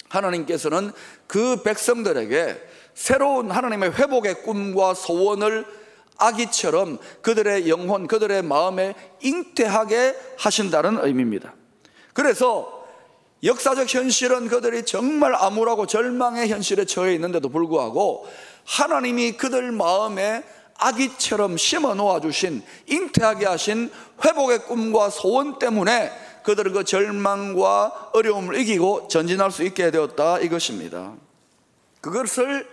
하나님께서는 0.10 0.92
그 1.28 1.62
백성들에게 1.62 2.60
새로운 2.96 3.52
하나님의 3.52 3.92
회복의 3.92 4.42
꿈과 4.42 4.96
소원을 4.96 5.68
아기처럼 6.18 6.98
그들의 7.22 7.70
영혼, 7.70 8.08
그들의 8.08 8.42
마음에 8.42 8.96
잉태하게 9.22 10.16
하신다는 10.40 11.06
의미입니다. 11.06 11.54
그래서 12.14 12.79
역사적 13.44 13.94
현실은 13.94 14.48
그들이 14.48 14.84
정말 14.86 15.34
암울하고 15.36 15.88
절망의 15.88 16.50
현실에 16.50 16.86
처해 16.86 17.14
있는데도 17.16 17.50
불구하고 17.50 18.28
하나님이 18.66 19.34
그들 19.34 19.72
마음에 19.72 20.44
아기처럼 20.78 21.58
심어 21.58 21.94
놓아 21.94 22.20
주신 22.22 22.64
잉태하게 22.88 23.46
하신 23.46 23.92
회복의 24.24 24.66
꿈과 24.66 25.10
소원 25.10 25.60
때문에 25.60 26.12
그들은 26.44 26.74
그 26.74 26.84
절망과 26.84 28.12
어려움을 28.14 28.56
이기고 28.60 29.08
전진할 29.08 29.52
수 29.52 29.64
있게 29.64 29.92
되었다 29.92 30.40
이것입니다. 30.40 31.14
그것을 32.02 32.68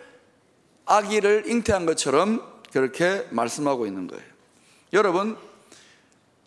아기를 0.84 1.44
잉태한 1.48 1.84
것처럼 1.86 2.42
그렇게 2.72 3.26
말씀하고 3.30 3.86
있는 3.86 4.06
거예요. 4.06 4.24
여러분, 4.92 5.36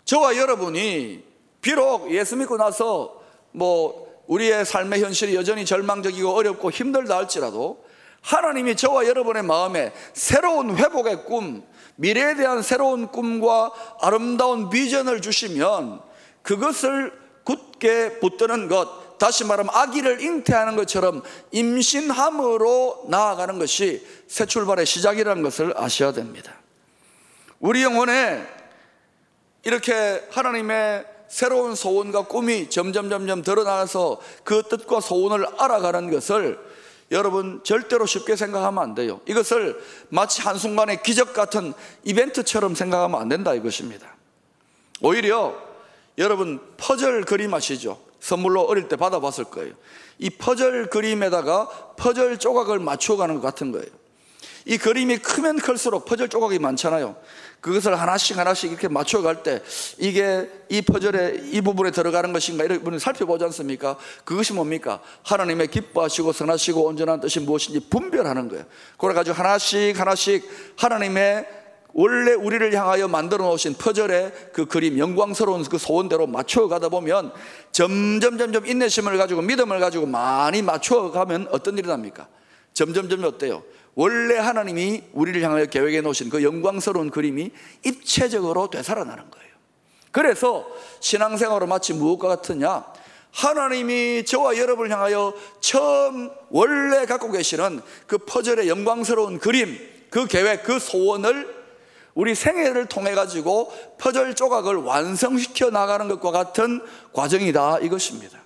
저와 0.05 0.37
여러분이 0.37 1.23
비록 1.61 2.11
예수 2.11 2.37
믿고 2.37 2.57
나서 2.57 3.21
뭐 3.51 4.08
우리의 4.29 4.63
삶의 4.63 5.03
현실이 5.03 5.35
여전히 5.35 5.65
절망적이고 5.65 6.29
어렵고 6.31 6.69
힘들다 6.69 7.17
할지라도 7.17 7.83
하나님이 8.21 8.75
저와 8.75 9.07
여러분의 9.07 9.43
마음에 9.43 9.91
새로운 10.13 10.77
회복의 10.77 11.25
꿈, 11.25 11.63
미래에 11.95 12.35
대한 12.35 12.61
새로운 12.61 13.07
꿈과 13.07 13.71
아름다운 14.01 14.69
비전을 14.69 15.21
주시면 15.21 16.01
그것을 16.43 17.11
굳게 17.43 18.19
붙드는 18.19 18.67
것, 18.67 19.17
다시 19.17 19.43
말하면 19.45 19.73
아기를 19.73 20.21
잉태하는 20.21 20.75
것처럼 20.75 21.23
임신함으로 21.51 23.05
나아가는 23.09 23.57
것이 23.57 24.05
새 24.27 24.45
출발의 24.45 24.85
시작이라는 24.85 25.41
것을 25.41 25.73
아셔야 25.75 26.11
됩니다. 26.11 26.53
우리 27.59 27.83
영혼에 27.83 28.45
이렇게 29.63 30.23
하나님의 30.31 31.18
새로운 31.29 31.75
소원과 31.75 32.23
꿈이 32.23 32.69
점점 32.69 33.09
점점 33.09 33.41
드러나서 33.43 34.19
그 34.43 34.63
뜻과 34.63 34.99
소원을 34.99 35.45
알아가는 35.57 36.11
것을 36.11 36.59
여러분 37.11 37.61
절대로 37.63 38.05
쉽게 38.05 38.35
생각하면 38.35 38.83
안 38.83 38.95
돼요. 38.95 39.21
이것을 39.25 39.81
마치 40.09 40.41
한순간의 40.41 41.01
기적 41.03 41.33
같은 41.33 41.73
이벤트처럼 42.03 42.75
생각하면 42.75 43.21
안 43.21 43.29
된다 43.29 43.53
이것입니다. 43.53 44.15
오히려 45.01 45.55
여러분 46.17 46.59
퍼즐 46.77 47.23
그림 47.23 47.53
아시죠? 47.53 47.99
선물로 48.19 48.61
어릴 48.63 48.87
때 48.87 48.95
받아봤을 48.95 49.45
거예요. 49.45 49.73
이 50.17 50.29
퍼즐 50.29 50.89
그림에다가 50.89 51.69
퍼즐 51.95 52.37
조각을 52.37 52.79
맞춰가는 52.79 53.35
것 53.35 53.41
같은 53.41 53.71
거예요. 53.71 53.87
이 54.65 54.77
그림이 54.77 55.19
크면 55.19 55.57
클수록 55.57 56.05
퍼즐 56.05 56.27
조각이 56.27 56.59
많잖아요. 56.59 57.15
그것을 57.61 57.99
하나씩 57.99 58.37
하나씩 58.37 58.71
이렇게 58.71 58.87
맞춰갈 58.87 59.43
때 59.43 59.61
이게 59.97 60.49
이 60.69 60.81
퍼즐에 60.81 61.49
이 61.51 61.61
부분에 61.61 61.91
들어가는 61.91 62.31
것인가 62.31 62.63
이런 62.63 62.79
부분을 62.79 62.99
살펴보지 62.99 63.43
않습니까? 63.45 63.97
그것이 64.23 64.53
뭡니까? 64.53 65.01
하나님의 65.23 65.67
기뻐하시고 65.67 66.31
선하시고 66.31 66.85
온전한 66.85 67.19
뜻이 67.19 67.39
무엇인지 67.39 67.89
분별하는 67.89 68.49
거예요. 68.49 68.65
그래가지고 68.97 69.35
하나씩 69.35 69.99
하나씩 69.99 70.49
하나님의 70.77 71.59
원래 71.93 72.33
우리를 72.33 72.73
향하여 72.73 73.07
만들어 73.07 73.45
놓으신 73.45 73.73
퍼즐의 73.73 74.31
그 74.53 74.65
그림, 74.65 74.99
영광스러운 74.99 75.63
그 75.63 75.77
소원대로 75.77 76.27
맞춰가다 76.27 76.89
보면 76.89 77.31
점점 77.71 78.37
점점 78.37 78.65
인내심을 78.65 79.17
가지고 79.17 79.41
믿음을 79.41 79.79
가지고 79.79 80.05
많이 80.05 80.61
맞춰가면 80.61 81.47
어떤 81.51 81.77
일이 81.77 81.87
납니까? 81.87 82.27
점점 82.73 83.09
점점 83.09 83.33
어때요? 83.33 83.63
원래 83.95 84.37
하나님이 84.37 85.03
우리를 85.13 85.41
향하여 85.41 85.65
계획해 85.65 86.01
놓으신 86.01 86.29
그 86.29 86.43
영광스러운 86.43 87.09
그림이 87.09 87.51
입체적으로 87.85 88.69
되살아나는 88.69 89.29
거예요. 89.29 89.49
그래서 90.11 90.67
신앙생활은 90.99 91.67
마치 91.67 91.93
무엇과 91.93 92.27
같으냐? 92.27 92.85
하나님이 93.31 94.25
저와 94.25 94.57
여러분을 94.57 94.91
향하여 94.91 95.33
처음 95.59 96.31
원래 96.49 97.05
갖고 97.05 97.31
계시는 97.31 97.81
그 98.07 98.17
퍼즐의 98.17 98.67
영광스러운 98.67 99.39
그림, 99.39 99.77
그 100.09 100.25
계획, 100.25 100.63
그 100.63 100.79
소원을 100.79 101.59
우리 102.15 102.33
생애를 102.35 102.87
통해 102.87 103.13
가지고 103.13 103.71
퍼즐 103.99 104.33
조각을 104.33 104.77
완성시켜 104.77 105.69
나가는 105.69 106.07
것과 106.07 106.31
같은 106.31 106.81
과정이다 107.13 107.79
이것입니다. 107.79 108.39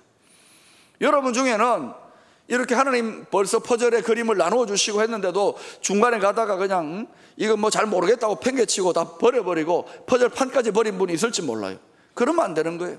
여러분 1.00 1.32
중에는 1.32 2.03
이렇게 2.46 2.74
하나님 2.74 3.24
벌써 3.30 3.58
퍼즐의 3.58 4.02
그림을 4.02 4.36
나누어 4.36 4.66
주시고 4.66 5.00
했는데도 5.02 5.56
중간에 5.80 6.18
가다가 6.18 6.56
그냥 6.56 7.06
이거 7.36 7.56
뭐잘 7.56 7.86
모르겠다고 7.86 8.40
팽개치고 8.40 8.92
다 8.92 9.16
버려버리고 9.16 9.88
퍼즐판까지 10.06 10.72
버린 10.72 10.98
분이 10.98 11.14
있을지 11.14 11.42
몰라요. 11.42 11.78
그러면 12.12 12.44
안 12.44 12.54
되는 12.54 12.78
거예요. 12.78 12.98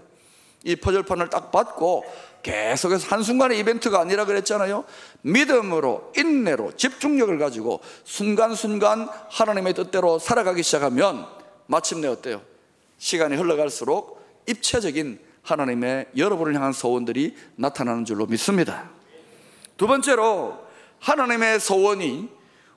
이 0.64 0.76
퍼즐판을 0.76 1.30
딱 1.30 1.52
받고 1.52 2.04
계속해서 2.42 3.08
한순간의 3.08 3.60
이벤트가 3.60 4.00
아니라 4.00 4.26
그랬잖아요. 4.26 4.84
믿음으로, 5.22 6.12
인내로, 6.18 6.76
집중력을 6.76 7.38
가지고 7.38 7.82
순간순간 8.04 9.08
하나님의 9.30 9.76
뜻대로 9.76 10.18
살아가기 10.18 10.64
시작하면 10.64 11.28
마침내 11.68 12.08
어때요? 12.08 12.42
시간이 12.98 13.36
흘러갈수록 13.36 14.24
입체적인 14.48 15.20
하나님의 15.44 16.08
여러분을 16.18 16.56
향한 16.56 16.74
소원들이 16.74 17.36
나타나는 17.56 18.06
줄로 18.06 18.26
믿습니다. 18.26 18.95
두 19.78 19.88
번째로 19.88 20.58
하나님의 21.00 21.60
소원이 21.60 22.30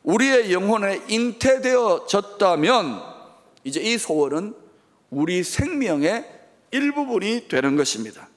우리의 0.02 0.52
영혼에 0.52 1.02
잉태되어졌다면 1.08 3.02
이제 3.64 3.80
이 3.80 3.98
소원은 3.98 4.54
우리 5.10 5.42
생명의 5.42 6.24
일부분이 6.70 7.48
되는 7.48 7.76
것입니다. 7.76 8.28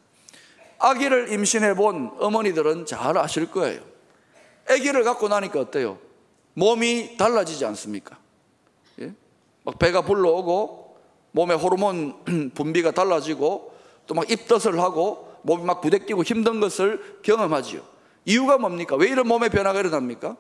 아기를 0.80 1.32
임신해 1.32 1.76
본 1.76 2.12
어머니들은 2.20 2.86
잘 2.86 3.18
아실 3.18 3.52
거예요. 3.52 3.82
아기를 4.70 5.04
갖고 5.04 5.28
나니까 5.28 5.60
어때요? 5.60 6.00
몸이 6.54 7.18
달라지지 7.18 7.66
않습니까? 7.66 8.18
예? 9.00 9.14
막 9.64 9.78
배가 9.80 10.02
불러오고 10.02 10.98
몸의 11.32 11.58
호르몬 11.58 12.24
분비가 12.54 12.92
달라지고 12.92 13.72
또 14.08 14.16
막 14.16 14.30
입덧을 14.30 14.80
하고 14.80 15.32
몸이 15.44 15.64
막 15.64 15.82
부대끼고 15.82 16.24
힘든 16.24 16.60
것을 16.60 17.20
경험하지요. 17.24 17.82
이유가 18.26 18.58
뭡니까? 18.58 18.96
왜 18.96 19.10
이런 19.10 19.28
몸의 19.28 19.50
변화가 19.50 19.80
일어납니까? 19.80 20.38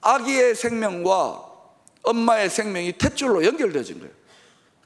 아기의 0.00 0.54
생명과 0.54 1.52
엄마의 2.02 2.50
생명이 2.50 2.92
탯줄로 2.92 3.44
연결되어진 3.44 4.00
거예요. 4.00 4.12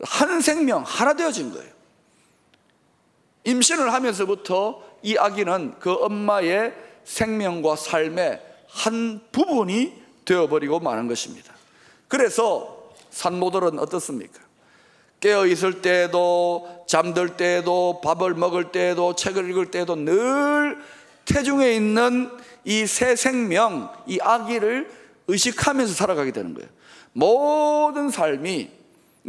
한 0.03 0.41
생명, 0.41 0.83
하나 0.87 1.15
되어진 1.15 1.53
거예요. 1.53 1.71
임신을 3.45 3.93
하면서부터 3.93 4.83
이 5.03 5.17
아기는 5.17 5.77
그 5.81 5.93
엄마의 5.93 6.75
생명과 7.05 7.77
삶의 7.77 8.43
한 8.69 9.21
부분이 9.33 10.03
되어버리고 10.25 10.81
마는 10.81 11.09
것입니다. 11.09 11.55
그래서 12.07 12.91
산모들은 13.11 13.79
어떻습니까? 13.79 14.41
깨어 15.21 15.47
있을 15.47 15.83
때에도 15.83 16.85
잠들 16.87 17.37
때에도 17.37 18.01
밥을 18.03 18.35
먹을 18.35 18.71
때에도 18.71 19.17
책을 19.17 19.51
읽을 19.51 19.71
때에도 19.71 19.97
늘 19.97 20.79
태중에 21.29 21.73
있는 21.73 22.31
이 22.65 22.87
새 22.87 23.17
생명, 23.17 23.91
이 24.07 24.19
아기를 24.21 24.91
의식하면서 25.29 25.95
살아가게 25.95 26.33
되는 26.33 26.55
거예요. 26.55 26.69
모든 27.13 28.11
삶이 28.11 28.71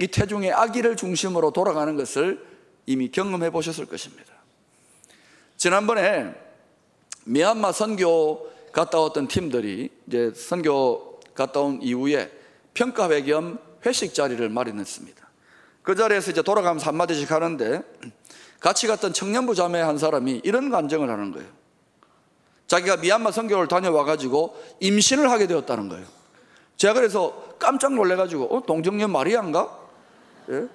이 0.02 0.08
태중의 0.08 0.52
아기를 0.52 0.96
중심으로 0.96 1.52
돌아가는 1.52 1.96
것을 1.96 2.46
이미 2.86 3.10
경험해 3.10 3.52
보셨을 3.52 3.86
것입니다. 3.86 4.34
지난번에 5.58 6.34
미얀마 7.26 7.72
선교 7.72 8.50
갔다 8.72 9.00
왔던 9.00 9.28
팀들이 9.28 9.90
이제 10.08 10.32
선교 10.36 11.20
갔다 11.34 11.60
온 11.62 11.82
이후에 11.82 12.32
평가회 12.74 13.24
겸 13.24 13.60
회식 13.86 14.14
자리를 14.14 14.48
마련했습니다. 14.50 15.30
그 15.82 15.96
자리에서 15.96 16.32
이제 16.32 16.42
돌아가면서 16.42 16.88
한마디씩 16.88 17.32
하는데 17.32 17.82
같이 18.60 18.88
갔던 18.88 19.14
청년부 19.14 19.56
자매 19.56 19.80
한 19.80 19.98
사람이 19.98 20.42
이런 20.44 20.70
간증을 20.70 21.10
하는 21.10 21.32
거예요. 21.32 21.59
자기가 22.70 22.98
미얀마 22.98 23.32
선교를 23.32 23.68
다녀와 23.68 24.06
가지고 24.06 24.56
임신을 24.80 25.32
하게 25.32 25.48
되었다는 25.48 25.90
거예요. 25.90 26.06
제가 26.78 26.94
그래서 26.94 27.56
깜짝 27.58 27.94
놀래 27.96 28.16
가지고 28.16 28.56
어 28.56 28.62
동정녀 28.62 29.08
마리아인가? 29.08 29.76
예? 30.52 30.68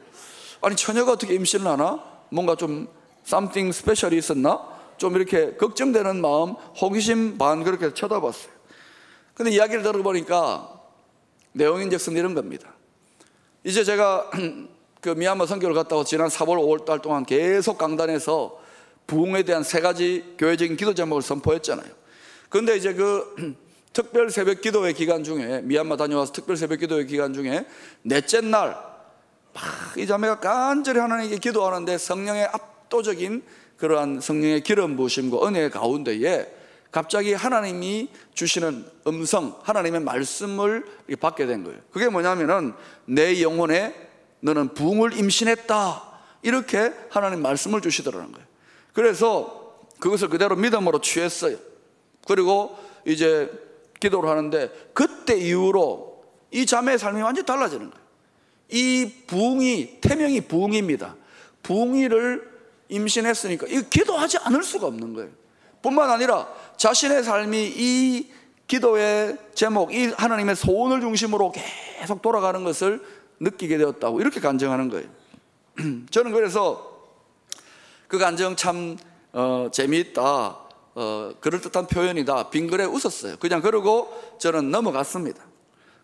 아니 0.60 0.74
처녀가 0.74 1.12
어떻게 1.12 1.34
임신을 1.34 1.66
하나? 1.68 2.02
뭔가 2.30 2.56
좀 2.56 2.88
something 3.24 3.72
스페셜이 3.72 4.18
있었나? 4.18 4.74
좀 4.96 5.14
이렇게 5.14 5.54
걱정되는 5.54 6.20
마음, 6.20 6.50
호기심 6.80 7.38
반 7.38 7.62
그렇게 7.62 7.94
쳐다봤어요. 7.94 8.52
근데 9.34 9.52
이야기를 9.52 9.84
들어보니까 9.84 10.68
내용인즉슨 11.52 12.16
이런 12.16 12.34
겁니다. 12.34 12.74
이제 13.62 13.84
제가 13.84 14.30
그 15.00 15.10
미얀마 15.10 15.46
선교를 15.46 15.76
갔다 15.76 15.94
와 15.94 16.02
지난 16.02 16.26
4월, 16.26 16.58
5월 16.58 16.84
달 16.84 16.98
동안 17.00 17.24
계속 17.24 17.78
강단에서 17.78 18.63
부흥에 19.06 19.42
대한 19.42 19.62
세 19.62 19.80
가지 19.80 20.34
교회적인 20.38 20.76
기도 20.76 20.94
제목을 20.94 21.22
선포했잖아요. 21.22 21.88
그런데 22.48 22.76
이제 22.76 22.94
그 22.94 23.54
특별 23.92 24.30
새벽 24.30 24.60
기도회 24.60 24.92
기간 24.92 25.22
중에 25.22 25.60
미얀마 25.62 25.96
다녀와서 25.96 26.32
특별 26.32 26.56
새벽 26.56 26.80
기도회 26.80 27.04
기간 27.04 27.32
중에 27.32 27.66
넷째 28.02 28.40
날, 28.40 28.76
이 29.96 30.06
자매가 30.06 30.40
간절히 30.40 30.98
하나님께 30.98 31.38
기도하는데 31.38 31.96
성령의 31.96 32.46
압도적인 32.46 33.42
그러한 33.76 34.20
성령의 34.20 34.62
기름 34.62 34.96
부으심과 34.96 35.46
은혜 35.46 35.68
가운데에 35.68 36.52
갑자기 36.90 37.34
하나님이 37.34 38.08
주시는 38.34 38.84
음성, 39.08 39.58
하나님의 39.62 40.00
말씀을 40.00 40.84
받게 41.18 41.46
된 41.46 41.64
거예요. 41.64 41.78
그게 41.90 42.08
뭐냐면은 42.08 42.72
내 43.04 43.42
영혼에 43.42 43.94
너는 44.40 44.74
부흥을 44.74 45.16
임신했다. 45.16 46.02
이렇게 46.42 46.92
하나님 47.10 47.42
말씀을 47.42 47.80
주시더라는 47.80 48.30
거예요. 48.30 48.46
그래서 48.94 49.76
그것을 49.98 50.30
그대로 50.30 50.56
믿음으로 50.56 51.00
취했어요. 51.02 51.58
그리고 52.26 52.78
이제 53.04 53.50
기도를 54.00 54.30
하는데 54.30 54.70
그때 54.94 55.36
이후로 55.36 56.24
이 56.50 56.64
자매의 56.64 56.98
삶이 56.98 57.20
완전히 57.20 57.44
달라지는 57.44 57.90
거예요. 57.90 58.04
이 58.70 59.12
부흥이 59.26 59.98
태명이 60.00 60.40
부흥입니다. 60.42 61.16
부흥이를 61.62 62.54
임신했으니까 62.88 63.66
이 63.66 63.82
기도하지 63.90 64.38
않을 64.38 64.62
수가 64.62 64.86
없는 64.86 65.14
거예요. 65.14 65.30
뿐만 65.82 66.10
아니라 66.10 66.48
자신의 66.76 67.24
삶이 67.24 67.72
이 67.76 68.32
기도의 68.66 69.36
제목, 69.54 69.92
이 69.92 70.06
하나님의 70.06 70.56
소원을 70.56 71.00
중심으로 71.00 71.52
계속 71.52 72.22
돌아가는 72.22 72.62
것을 72.64 73.02
느끼게 73.40 73.76
되었다고 73.76 74.20
이렇게 74.20 74.40
간증하는 74.40 74.88
거예요. 74.88 75.08
저는 76.10 76.32
그래서 76.32 76.93
그 78.08 78.18
간증 78.18 78.56
참 78.56 78.96
어, 79.32 79.68
재미있다. 79.72 80.58
어, 80.96 81.32
그럴듯한 81.40 81.86
표현이다. 81.88 82.50
빙글에 82.50 82.84
웃었어요. 82.84 83.36
그냥 83.38 83.60
그러고 83.60 84.12
저는 84.38 84.70
넘어갔습니다. 84.70 85.42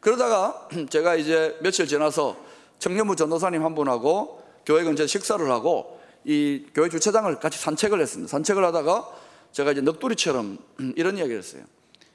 그러다가 0.00 0.68
제가 0.90 1.14
이제 1.14 1.56
며칠 1.60 1.86
지나서 1.86 2.36
청년부 2.78 3.14
전도사님 3.14 3.64
한 3.64 3.74
분하고 3.74 4.42
교회 4.66 4.82
근처에 4.82 5.06
식사를 5.06 5.48
하고 5.50 6.00
이 6.24 6.66
교회 6.74 6.88
주차장을 6.88 7.38
같이 7.38 7.58
산책을 7.58 8.00
했습니다. 8.00 8.30
산책을 8.30 8.64
하다가 8.64 9.08
제가 9.52 9.72
이제 9.72 9.80
넋두리처럼 9.80 10.58
이런 10.96 11.18
이야기를 11.18 11.38
했어요. 11.38 11.62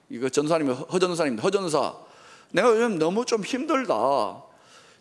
이거 0.10 0.30
전사님이 0.30 0.74
허전사님, 0.74 1.40
허전사. 1.40 1.96
내가 2.52 2.70
요즘 2.70 3.00
너무 3.00 3.26
좀 3.26 3.44
힘들다. 3.44 4.44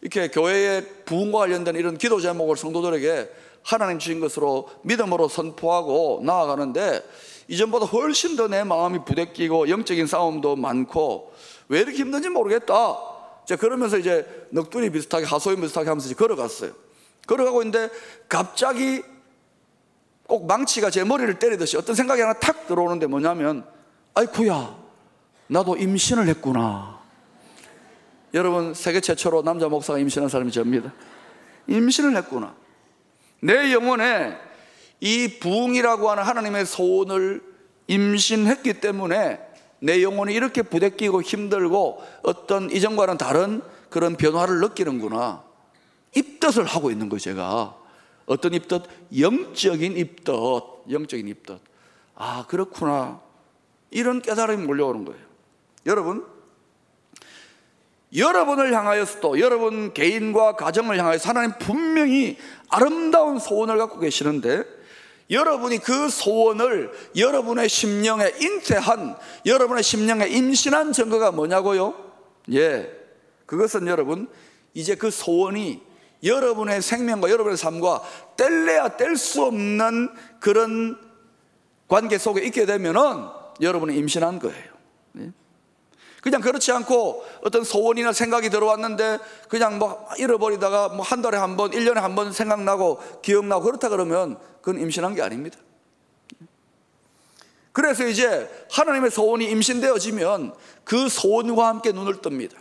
이렇게 0.00 0.28
교회의 0.28 0.86
부흥과 1.04 1.40
관련된 1.40 1.76
이런 1.76 1.98
기도 1.98 2.20
제목을 2.20 2.56
성도들에게 2.56 3.30
하나님 3.64 3.98
주신 3.98 4.20
것으로 4.20 4.68
믿음으로 4.83 5.27
선포하고 5.29 6.20
나아가는데 6.22 7.03
이전보다 7.48 7.87
훨씬 7.87 8.37
더 8.37 8.46
내 8.46 8.62
마음이 8.62 9.05
부대끼고 9.05 9.68
영적인 9.68 10.07
싸움도 10.07 10.57
많고 10.57 11.33
왜 11.68 11.81
이렇게 11.81 11.96
힘든지 11.98 12.29
모르겠다. 12.29 12.96
자, 13.46 13.57
그러면서 13.57 13.98
이제 13.98 14.27
넋두리 14.50 14.90
비슷하게 14.90 15.27
하소연 15.27 15.61
비슷하게 15.61 15.88
하면서 15.88 16.07
이제 16.07 16.14
걸어갔어요. 16.14 16.72
걸어가고 17.27 17.62
있는데 17.62 17.90
갑자기 18.29 19.03
꼭 20.27 20.46
망치가 20.46 20.90
제 20.90 21.05
머리를 21.05 21.38
때리듯이 21.38 21.77
어떤 21.77 21.94
생각이 21.94 22.20
하나 22.20 22.35
탁 22.35 22.66
들어오는데 22.66 23.07
뭐냐면 23.07 23.66
아이쿠야 24.14 24.77
나도 25.48 25.77
임신을 25.77 26.29
했구나. 26.29 27.00
여러분 28.33 28.74
세계 28.74 29.00
최초로 29.00 29.42
남자 29.42 29.68
목사가 29.68 29.98
임신한 29.98 30.29
사람이 30.29 30.50
접니다. 30.50 30.92
임신을 31.66 32.16
했구나. 32.16 32.55
내 33.44 33.74
영혼에 33.74 34.38
이 35.00 35.38
부흥이라고 35.38 36.11
하는 36.11 36.22
하나님의 36.22 36.64
소원을 36.64 37.42
임신했기 37.88 38.80
때문에 38.80 39.38
내 39.80 40.02
영혼이 40.02 40.33
이렇게 40.33 40.62
부대끼고 40.62 41.20
힘들고 41.20 42.02
어떤 42.22 42.70
이전과는 42.70 43.18
다른 43.18 43.61
그런 43.90 44.16
변화를 44.16 44.61
느끼는구나. 44.61 45.44
입덧을 46.16 46.64
하고 46.64 46.90
있는 46.90 47.11
거예요, 47.11 47.20
제가. 47.20 47.76
어떤 48.24 48.54
입덧? 48.54 48.85
영적인 49.14 49.94
입덧. 49.98 50.85
영적인 50.90 51.28
입덧. 51.28 51.61
아, 52.14 52.46
그렇구나. 52.48 53.20
이런 53.90 54.22
깨달음이 54.22 54.64
몰려오는 54.64 55.04
거예요. 55.04 55.20
여러분, 55.85 56.24
여러분을 58.14 58.72
향하여서도 58.72 59.40
여러분 59.40 59.92
개인과 59.92 60.57
가정을 60.57 60.98
향하여서 60.98 61.29
하나님 61.29 61.53
분명히 61.59 62.38
아름다운 62.68 63.38
소원을 63.38 63.77
갖고 63.77 63.98
계시는데 63.98 64.64
여러분이 65.31 65.79
그 65.79 66.09
소원을 66.09 66.92
여러분의 67.16 67.68
심령에 67.68 68.33
잉태한 68.40 69.16
여러분의 69.46 69.83
심령에 69.83 70.29
임신한 70.29 70.92
증거가 70.92 71.33
뭐냐고요? 71.33 71.94
예. 72.53 72.90
그것은 73.46 73.87
여러분 73.88 74.29
이제 74.74 74.94
그 74.94 75.11
소원이 75.11 75.83
여러분의 76.22 76.83
생명과 76.83 77.31
여러분의 77.31 77.57
삶과 77.57 78.03
뗄래야 78.37 78.96
뗄 78.96 79.16
수 79.16 79.44
없는 79.44 80.11
그런 80.40 80.98
관계 81.88 82.18
속에 82.18 82.42
있게 82.44 82.66
되면은 82.66 83.00
여러분이 83.61 83.96
임신한 83.96 84.38
거예요. 84.38 84.74
예? 85.18 85.31
그냥 86.24 86.40
그렇지 86.40 86.72
않고 86.72 87.22
어떤 87.42 87.64
소원이나 87.64 88.14
생각이 88.14 88.48
들어왔는데 88.48 89.18
그냥 89.50 89.78
뭐 89.78 90.08
잃어버리다가 90.16 90.88
뭐 90.88 91.04
한 91.04 91.20
달에 91.20 91.37
한 91.37 91.54
번, 91.58 91.70
1년에 91.70 91.96
한 91.96 92.14
번 92.14 92.32
생각나고 92.32 92.98
기억나고 93.20 93.62
그렇다 93.62 93.90
그러면 93.90 94.38
그건 94.62 94.80
임신한 94.80 95.14
게 95.14 95.20
아닙니다. 95.20 95.58
그래서 97.72 98.06
이제 98.06 98.48
하나님의 98.70 99.10
소원이 99.10 99.44
임신되어지면 99.50 100.54
그 100.84 101.10
소원과 101.10 101.68
함께 101.68 101.92
눈을 101.92 102.22
뜹니다. 102.22 102.54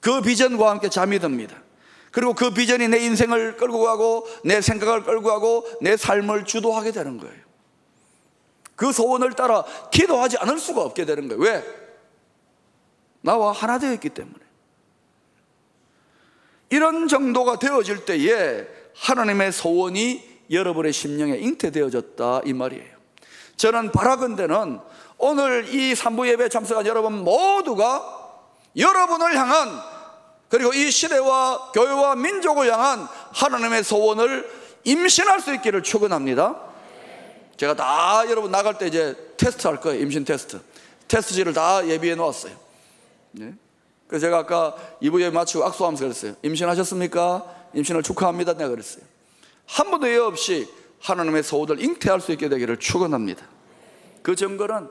그 0.00 0.20
비전과 0.20 0.68
함께 0.68 0.88
잠이 0.88 1.20
듭니다. 1.20 1.56
그리고 2.10 2.34
그 2.34 2.50
비전이 2.50 2.88
내 2.88 2.98
인생을 3.04 3.56
끌고 3.56 3.82
가고 3.84 4.26
내 4.44 4.60
생각을 4.60 5.04
끌고 5.04 5.28
가고 5.28 5.64
내 5.80 5.96
삶을 5.96 6.44
주도하게 6.44 6.90
되는 6.90 7.18
거예요. 7.18 7.36
그 8.74 8.90
소원을 8.92 9.34
따라 9.34 9.62
기도하지 9.92 10.38
않을 10.38 10.58
수가 10.58 10.80
없게 10.82 11.04
되는 11.04 11.28
거예요. 11.28 11.40
왜? 11.40 11.89
나와 13.20 13.52
하나 13.52 13.78
되어 13.78 13.92
있기 13.92 14.10
때문에. 14.10 14.38
이런 16.70 17.08
정도가 17.08 17.58
되어질 17.58 18.04
때에 18.04 18.66
하나님의 18.96 19.52
소원이 19.52 20.28
여러분의 20.50 20.92
심령에 20.92 21.36
잉태되어졌다 21.36 22.42
이 22.44 22.52
말이에요. 22.52 23.00
저는 23.56 23.92
바라건대는 23.92 24.80
오늘 25.18 25.68
이 25.74 25.94
산부 25.94 26.28
예배 26.28 26.48
참석한 26.48 26.86
여러분 26.86 27.24
모두가 27.24 28.18
여러분을 28.76 29.36
향한 29.36 29.68
그리고 30.48 30.72
이 30.72 30.90
시대와 30.90 31.72
교회와 31.72 32.16
민족을 32.16 32.72
향한 32.72 33.06
하나님의 33.32 33.84
소원을 33.84 34.50
임신할 34.84 35.40
수 35.40 35.54
있기를 35.54 35.82
축원합니다. 35.82 36.60
제가 37.56 37.74
다 37.76 38.22
여러분 38.30 38.50
나갈 38.50 38.78
때 38.78 38.86
이제 38.86 39.16
테스트 39.36 39.66
할 39.66 39.80
거예요. 39.80 40.00
임신 40.00 40.24
테스트. 40.24 40.60
테스트지를 41.06 41.52
다 41.52 41.86
예비해 41.86 42.14
놓았어요. 42.14 42.69
네? 43.32 43.54
그래서 44.06 44.26
제가 44.26 44.38
아까 44.38 44.74
2부 45.02 45.20
예배 45.20 45.30
마치고 45.30 45.64
악수하면서 45.64 46.04
그랬어요. 46.04 46.34
임신하셨습니까? 46.42 47.68
임신을 47.74 48.02
축하합니다. 48.02 48.54
내가 48.54 48.70
그랬어요. 48.70 49.04
한 49.66 49.90
번도 49.90 50.08
예 50.08 50.16
없이 50.16 50.68
하나님의 51.00 51.42
소원을 51.42 51.82
잉태할 51.82 52.20
수 52.20 52.32
있게 52.32 52.48
되기를 52.48 52.78
축원합니다. 52.78 53.46
그 54.22 54.34
증거는 54.34 54.88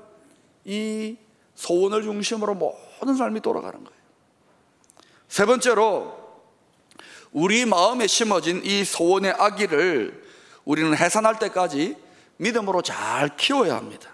이 0.65 1.17
소원을 1.56 2.04
중심으로 2.04 2.56
모든 2.56 3.15
삶이 3.15 3.41
돌아가는 3.41 3.84
거예요. 3.84 3.99
세 5.28 5.45
번째로 5.45 6.17
우리 7.32 7.65
마음에 7.65 8.08
심어진 8.08 8.62
이 8.63 8.84
소원의 8.84 9.34
아기를 9.38 10.23
우리는 10.65 10.95
해산할 10.95 11.39
때까지 11.39 11.95
믿음으로 12.38 12.82
잘 12.82 13.36
키워야 13.36 13.75
합니다. 13.75 14.10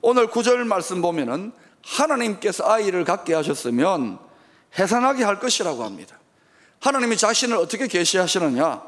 오늘 0.00 0.28
구절 0.28 0.64
말씀 0.64 1.02
보면은 1.02 1.52
하나님께서 1.86 2.68
아이를 2.68 3.04
갖게 3.04 3.32
하셨으면 3.34 4.18
해산하게 4.78 5.24
할 5.24 5.38
것이라고 5.38 5.84
합니다. 5.84 6.18
하나님이 6.80 7.16
자신을 7.16 7.56
어떻게 7.56 7.86
계시하시느냐? 7.86 8.82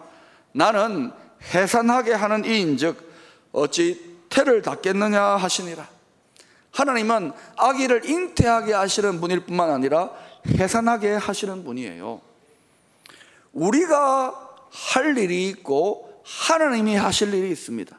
나는 0.52 1.12
해산하게 1.54 2.12
하는 2.12 2.44
이인즉 2.44 3.08
어찌 3.52 4.18
태를 4.28 4.62
닫겠느냐 4.62 5.22
하시니라. 5.22 5.88
하나님은 6.72 7.32
아기를 7.56 8.08
잉태하게 8.08 8.74
하시는 8.74 9.20
분일 9.20 9.40
뿐만 9.40 9.70
아니라 9.70 10.10
해산하게 10.46 11.14
하시는 11.14 11.64
분이에요. 11.64 12.20
우리가 13.52 14.48
할 14.70 15.16
일이 15.16 15.48
있고 15.48 16.22
하나님이 16.24 16.96
하실 16.96 17.32
일이 17.32 17.50
있습니다. 17.50 17.98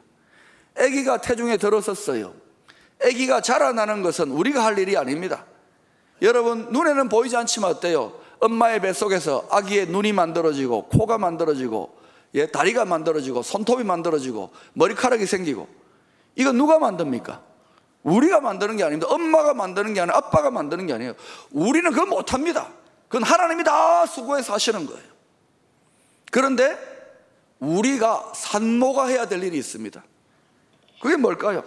아기가 0.78 1.20
태중에 1.20 1.56
들어섰어요. 1.56 2.39
아기가 3.02 3.40
자라나는 3.40 4.02
것은 4.02 4.30
우리가 4.30 4.64
할 4.64 4.78
일이 4.78 4.96
아닙니다. 4.96 5.44
여러분 6.22 6.68
눈에는 6.70 7.08
보이지 7.08 7.36
않지만 7.36 7.70
어때요? 7.70 8.12
엄마의 8.40 8.80
뱃속에서 8.80 9.46
아기의 9.50 9.86
눈이 9.86 10.12
만들어지고 10.12 10.88
코가 10.88 11.18
만들어지고 11.18 11.98
예, 12.34 12.46
다리가 12.46 12.84
만들어지고 12.84 13.42
손톱이 13.42 13.84
만들어지고 13.84 14.50
머리카락이 14.74 15.26
생기고 15.26 15.68
이거 16.36 16.52
누가 16.52 16.78
만듭니까? 16.78 17.42
우리가 18.02 18.40
만드는 18.40 18.76
게 18.76 18.84
아닙니다. 18.84 19.12
엄마가 19.12 19.52
만드는 19.52 19.94
게 19.94 20.00
아니라 20.00 20.16
아빠가 20.16 20.50
만드는 20.50 20.86
게 20.86 20.94
아니에요. 20.94 21.14
우리는 21.50 21.90
그건 21.90 22.08
못합니다. 22.08 22.68
그건 23.08 23.24
하나님이 23.24 23.64
다 23.64 24.06
수고해서 24.06 24.54
하시는 24.54 24.86
거예요. 24.86 25.02
그런데 26.30 26.78
우리가 27.58 28.32
산모가 28.34 29.06
해야 29.08 29.26
될 29.26 29.42
일이 29.42 29.58
있습니다. 29.58 30.02
그게 31.02 31.16
뭘까요? 31.16 31.62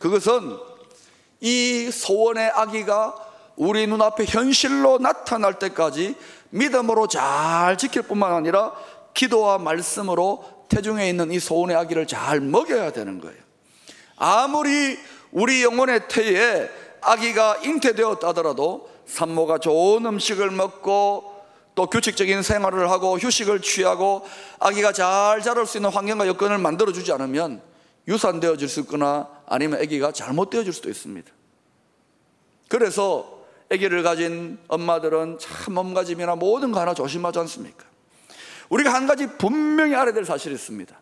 그것은 0.00 0.58
이 1.40 1.90
소원의 1.90 2.50
아기가 2.50 3.14
우리 3.56 3.86
눈앞에 3.86 4.24
현실로 4.26 4.98
나타날 4.98 5.58
때까지 5.58 6.14
믿음으로 6.50 7.08
잘 7.08 7.76
지킬 7.76 8.02
뿐만 8.02 8.32
아니라 8.32 8.72
기도와 9.14 9.58
말씀으로 9.58 10.44
태중에 10.68 11.08
있는 11.08 11.32
이 11.32 11.40
소원의 11.40 11.76
아기를 11.76 12.06
잘 12.06 12.40
먹여야 12.40 12.92
되는 12.92 13.20
거예요. 13.20 13.36
아무리 14.16 14.98
우리 15.32 15.62
영혼의 15.62 16.08
태에 16.08 16.68
아기가 17.00 17.56
잉태되었다 17.62 18.28
하더라도 18.28 18.88
산모가 19.06 19.58
좋은 19.58 20.04
음식을 20.04 20.50
먹고 20.50 21.36
또 21.74 21.86
규칙적인 21.86 22.42
생활을 22.42 22.90
하고 22.90 23.18
휴식을 23.18 23.62
취하고 23.62 24.26
아기가 24.58 24.92
잘 24.92 25.42
자랄 25.42 25.66
수 25.66 25.78
있는 25.78 25.90
환경과 25.90 26.26
여건을 26.26 26.58
만들어주지 26.58 27.12
않으면 27.12 27.62
유산되어질 28.08 28.68
수 28.68 28.80
있거나 28.80 29.28
아니면 29.46 29.80
아기가 29.80 30.10
잘못되어질 30.10 30.72
수도 30.72 30.88
있습니다. 30.88 31.30
그래서 32.68 33.44
아기를 33.70 34.02
가진 34.02 34.58
엄마들은 34.66 35.38
참 35.38 35.74
몸가짐이나 35.74 36.36
모든 36.36 36.72
거 36.72 36.80
하나 36.80 36.94
조심하지 36.94 37.38
않습니까? 37.40 37.84
우리가 38.70 38.92
한 38.92 39.06
가지 39.06 39.26
분명히 39.26 39.94
알아야 39.94 40.12
될 40.12 40.24
사실이 40.24 40.54
있습니다. 40.54 40.98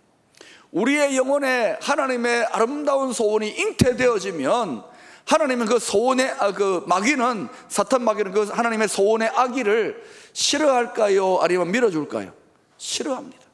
우리의 0.72 1.16
영혼에 1.16 1.78
하나님의 1.80 2.44
아름다운 2.46 3.12
소원이 3.12 3.48
잉태되어지면 3.48 4.84
하나님은 5.26 5.66
그 5.66 5.78
소원의 5.78 6.30
아, 6.38 6.52
그 6.52 6.84
마귀는 6.86 7.48
사탄 7.68 8.02
마귀는 8.02 8.32
그 8.32 8.42
하나님의 8.44 8.88
소원의 8.88 9.28
아기를 9.28 10.04
싫어할까요? 10.32 11.38
아니면 11.40 11.70
밀어줄까요? 11.70 12.32
싫어합니다. 12.76 13.44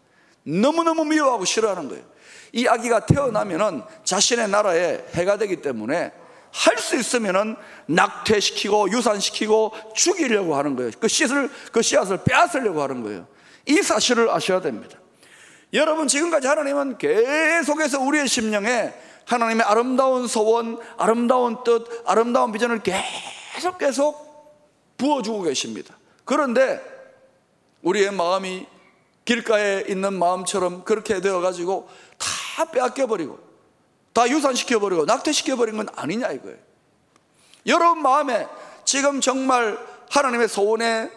너무너무 0.45 1.05
미워하고 1.05 1.45
싫어하는 1.45 1.89
거예요. 1.89 2.12
이 2.53 2.67
아기가 2.67 3.07
태어나면은 3.07 3.83
자신의 4.05 4.49
나라에 4.49 5.05
해가 5.15 5.39
되기 5.39 5.63
때문에 5.63 6.13
할 6.53 6.79
수 6.79 6.97
있으면은 6.97 7.57
낙태시키고 7.87 8.91
유산시키고 8.91 9.73
죽이려고 9.95 10.57
하는 10.57 10.77
거예요. 10.77 10.91
그 11.01 11.09
씨앗을 11.09 11.51
그 11.73 11.81
씨앗을 11.81 12.25
빼앗으려고 12.25 12.83
하는 12.83 13.03
거예요. 13.03 13.27
이 13.67 13.77
사실을 13.77 14.29
아셔야 14.31 14.61
됩니다. 14.61 14.99
여러분 15.73 16.07
지금까지 16.07 16.47
하나님은 16.47 16.99
계속해서 16.99 18.01
우리의 18.01 18.29
심령에 18.29 18.93
하나님의 19.25 19.65
아름다운 19.65 20.27
소원, 20.27 20.79
아름다운 20.99 21.65
뜻, 21.65 21.87
아름다운 22.05 22.53
비전을 22.53 22.83
계속 22.83 23.79
계속 23.79 24.97
부어주고 24.99 25.43
계십니다. 25.43 25.97
그런데 26.25 26.81
우리의 27.83 28.13
마음이 28.13 28.67
길가에 29.25 29.85
있는 29.89 30.15
마음처럼 30.15 30.85
그렇게 30.85 31.21
되어가지고 31.21 31.89
다 32.19 32.27
빼앗겨버리고 32.71 33.39
다 34.13 34.29
유산시켜버리고 34.29 35.05
낙태시켜버린 35.05 35.77
건 35.77 35.87
아니냐 35.95 36.31
이거예요. 36.33 36.59
여러분 37.67 38.03
마음에 38.03 38.47
지금 38.85 39.21
정말 39.21 39.79
하나님의 40.11 40.49
소원의 40.49 41.11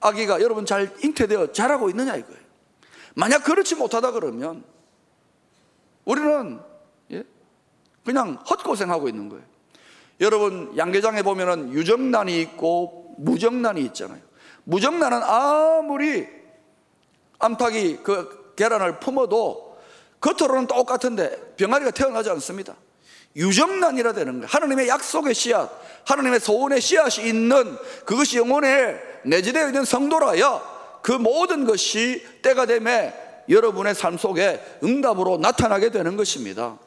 아기가 0.00 0.40
여러분 0.40 0.64
잘 0.64 0.94
잉태되어 1.02 1.52
자라고 1.52 1.90
있느냐 1.90 2.16
이거예요. 2.16 2.40
만약 3.14 3.44
그렇지 3.44 3.74
못하다 3.74 4.12
그러면 4.12 4.64
우리는 6.04 6.60
예? 7.10 7.24
그냥 8.04 8.38
헛고생하고 8.48 9.08
있는 9.08 9.28
거예요. 9.28 9.44
여러분 10.20 10.76
양계장에 10.76 11.22
보면은 11.22 11.72
유정란이 11.72 12.40
있고 12.42 13.14
무정란이 13.18 13.82
있잖아요. 13.86 14.20
무정란은 14.64 15.22
아무리 15.22 16.26
암탉이 17.38 17.98
그 18.02 18.54
계란을 18.56 19.00
품어도 19.00 19.65
겉으로는 20.20 20.66
똑같은데 20.66 21.54
병아리가 21.56 21.90
태어나지 21.90 22.30
않습니다. 22.30 22.74
유정란이라 23.36 24.14
되는 24.14 24.32
거예요. 24.34 24.46
하나님의 24.48 24.88
약속의 24.88 25.34
씨앗, 25.34 25.70
하나님의 26.06 26.40
소원의 26.40 26.80
씨앗이 26.80 27.28
있는 27.28 27.76
그것이 28.04 28.38
영혼에 28.38 28.96
내재되어 29.24 29.66
있는 29.68 29.84
성도라야 29.84 31.00
그 31.02 31.12
모든 31.12 31.64
것이 31.64 32.24
때가 32.42 32.66
되매 32.66 33.12
여러분의 33.48 33.94
삶 33.94 34.16
속에 34.16 34.60
응답으로 34.82 35.38
나타나게 35.38 35.90
되는 35.90 36.16
것입니다. 36.16 36.78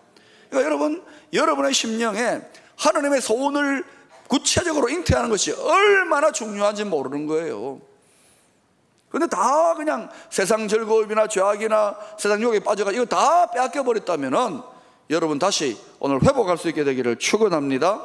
그러니까 0.49 0.65
여러분, 0.65 1.03
여러분의 1.31 1.73
심령에 1.73 2.41
하나님의 2.75 3.21
소원을 3.21 3.83
구체적으로 4.27 4.89
잉태하는 4.89 5.29
것이 5.29 5.51
얼마나 5.51 6.31
중요한지 6.31 6.83
모르는 6.83 7.27
거예요. 7.27 7.81
근데 9.09 9.27
다 9.27 9.73
그냥 9.75 10.09
세상 10.29 10.67
즐거움이나 10.67 11.27
죄악이나 11.27 11.97
세상 12.17 12.41
욕에 12.41 12.59
빠져가 12.59 12.91
이거 12.91 13.05
다 13.05 13.49
빼앗겨 13.51 13.83
버렸다면은 13.83 14.61
여러분 15.09 15.39
다시 15.39 15.77
오늘 15.99 16.21
회복할 16.21 16.57
수 16.57 16.69
있게 16.69 16.83
되기를 16.83 17.17
축원합니다. 17.17 18.03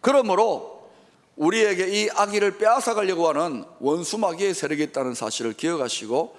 그러므로 0.00 0.90
우리에게 1.36 1.88
이 1.88 2.10
아기를 2.10 2.58
빼앗아 2.58 2.94
가려고 2.94 3.28
하는 3.28 3.64
원수 3.80 4.18
마귀의 4.18 4.54
세력이 4.54 4.84
있다는 4.84 5.14
사실을 5.14 5.54
기억하시고 5.54 6.36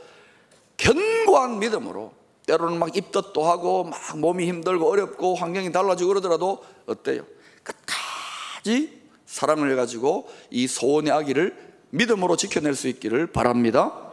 견고한 0.78 1.60
믿음으로 1.60 2.14
때로는 2.46 2.80
막 2.80 2.96
입덧도 2.96 3.44
하고 3.44 3.84
막 3.84 4.18
몸이 4.18 4.48
힘들고 4.48 4.90
어렵고 4.90 5.36
환경이 5.36 5.72
달라지고 5.72 6.10
그러더라도 6.10 6.64
어때요? 6.86 7.26
끝까지 7.64 9.02
사랑을 9.26 9.76
가지고 9.76 10.30
이 10.50 10.68
소원의 10.68 11.12
아기를 11.12 11.75
믿음으로 11.90 12.36
지켜낼 12.36 12.76
수 12.76 12.88
있기를 12.88 13.28
바랍니다. 13.28 14.12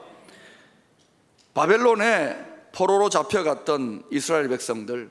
바벨론에 1.55 2.37
포로로 2.73 3.09
잡혀갔던 3.11 4.05
이스라엘 4.11 4.49
백성들, 4.49 5.11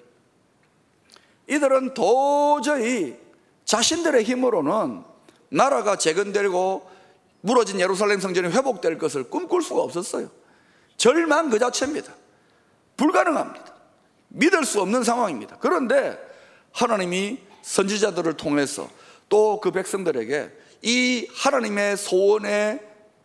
이들은 1.47 1.93
도저히 1.93 3.17
자신들의 3.65 4.23
힘으로는 4.23 5.03
나라가 5.49 5.97
재건되고 5.97 6.89
무너진 7.41 7.79
예루살렘 7.79 8.19
성전이 8.19 8.49
회복될 8.49 8.97
것을 8.97 9.29
꿈꿀 9.29 9.61
수가 9.61 9.81
없었어요. 9.81 10.29
절망 10.97 11.49
그 11.49 11.59
자체입니다. 11.59 12.13
불가능합니다. 12.97 13.73
믿을 14.29 14.65
수 14.65 14.81
없는 14.81 15.03
상황입니다. 15.03 15.57
그런데 15.59 16.17
하나님이 16.71 17.39
선지자들을 17.63 18.37
통해서 18.37 18.89
또 19.29 19.59
그 19.61 19.71
백성들에게 19.71 20.51
이 20.81 21.27
하나님의 21.35 21.97
소원의 21.97 22.79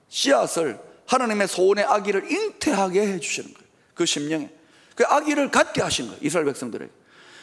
씨앗을 0.08 0.78
하나님의 1.06 1.48
소원의 1.48 1.84
아기를 1.84 2.30
잉태하게 2.30 3.00
해주시는 3.00 3.54
거예요. 3.54 3.68
그 3.94 4.06
심령에. 4.06 4.50
그 4.94 5.04
아기를 5.04 5.50
갖게 5.50 5.82
하신 5.82 6.06
거예요. 6.06 6.18
이스라엘 6.22 6.46
백성들에게. 6.46 6.90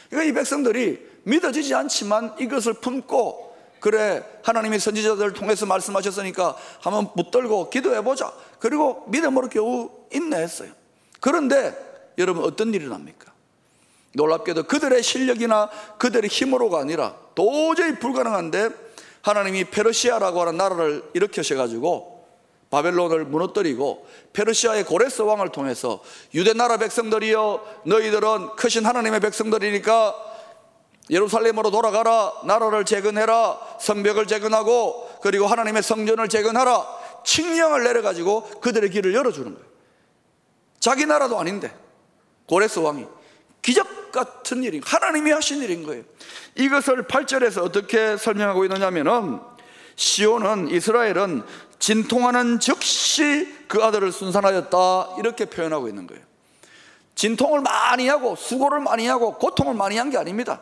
그러니까 0.10 0.30
이 0.30 0.34
백성들이 0.34 1.14
믿어지지 1.24 1.74
않지만 1.74 2.36
이것을 2.40 2.74
품고 2.74 3.54
그래 3.80 4.24
하나님이 4.44 4.80
선지자들을 4.80 5.34
통해서 5.34 5.66
말씀하셨으니까 5.66 6.56
한번 6.82 7.14
붙들고 7.14 7.70
기도해보자. 7.70 8.34
그리고 8.60 9.06
믿음으로 9.08 9.50
겨우 9.50 9.90
인내했어요. 10.12 10.72
그런데 11.20 11.76
여러분 12.18 12.44
어떤 12.44 12.74
일이 12.74 12.88
납니까? 12.88 13.34
놀랍게도 14.14 14.64
그들의 14.64 15.02
실력이나 15.02 15.70
그들의 15.98 16.30
힘으로가 16.30 16.80
아니라 16.80 17.16
도저히 17.36 17.98
불가능한데 17.98 18.83
하나님이 19.24 19.66
페르시아라고 19.66 20.42
하는 20.42 20.58
나라를 20.58 21.04
일으켜셔가지고 21.14 22.14
바벨론을 22.70 23.26
무너뜨리고 23.26 24.06
페르시아의 24.34 24.84
고레스 24.84 25.22
왕을 25.22 25.50
통해서 25.50 26.02
유대 26.34 26.54
나라 26.54 26.78
백성들이여 26.78 27.82
너희들은 27.86 28.56
크신 28.56 28.86
하나님의 28.86 29.20
백성들이니까 29.22 30.16
예루살렘으로 31.10 31.72
돌아가라 31.72 32.34
나라를 32.46 32.86
재건해라 32.86 33.78
성벽을 33.80 34.28
재건하고 34.28 35.10
그리고 35.22 35.48
하나님의 35.48 35.84
성전을 35.84 36.28
재건하라 36.30 36.86
칙령을 37.24 37.84
내려가지고 37.84 38.60
그들의 38.60 38.90
길을 38.90 39.14
열어주는 39.14 39.54
거예요. 39.54 39.68
자기 40.80 41.06
나라도 41.06 41.40
아닌데 41.40 41.74
고레스 42.48 42.80
왕이 42.80 43.06
기적 43.64 44.12
같은 44.12 44.62
일인 44.64 44.84
하나님이 44.86 45.32
하신 45.32 45.64
일인 45.64 45.84
거예요. 45.84 46.04
이것을 46.56 47.08
8절에서 47.08 47.64
어떻게 47.64 48.16
설명하고 48.18 48.64
있느냐면은 48.66 49.40
시온은 49.96 50.70
이스라엘은 50.70 51.44
진통하는 51.80 52.60
즉시 52.60 53.52
그 53.68 53.84
아들을 53.84 54.12
순산하였다 54.12 55.16
이렇게 55.20 55.46
표현하고 55.46 55.88
있는 55.88 56.06
거예요. 56.06 56.22
진통을 57.16 57.62
많이 57.62 58.08
하고 58.08 58.36
수고를 58.36 58.80
많이 58.82 59.08
하고 59.08 59.36
고통을 59.38 59.74
많이 59.74 59.98
한 59.98 60.10
게 60.12 60.18
아닙니다. 60.18 60.62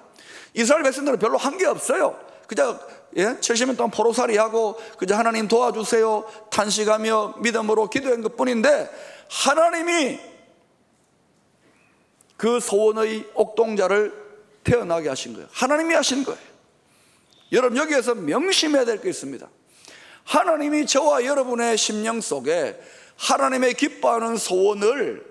이스라엘 0.53 0.83
백성들은 0.83 1.19
별로 1.19 1.37
한 1.37 1.57
게 1.57 1.65
없어요. 1.65 2.17
그저 2.47 2.79
예? 3.17 3.35
70년 3.35 3.75
동안 3.77 3.91
포로살이 3.91 4.37
하고 4.37 4.79
그저 4.97 5.15
하나님 5.15 5.47
도와주세요 5.47 6.25
탄식하며 6.49 7.35
믿음으로 7.39 7.89
기도한 7.89 8.21
것뿐인데 8.21 8.89
하나님이 9.29 10.19
그 12.41 12.59
소원의 12.59 13.29
옥동자를 13.35 14.11
태어나게 14.63 15.09
하신 15.09 15.33
거예요. 15.35 15.47
하나님이 15.51 15.93
하신 15.93 16.23
거예요. 16.23 16.41
여러분 17.51 17.77
여기에서 17.77 18.15
명심해야 18.15 18.83
될 18.83 18.99
게 18.99 19.09
있습니다. 19.09 19.47
하나님이 20.23 20.87
저와 20.87 21.23
여러분의 21.23 21.77
심령 21.77 22.19
속에 22.19 22.81
하나님의 23.15 23.75
기뻐하는 23.75 24.37
소원을 24.37 25.23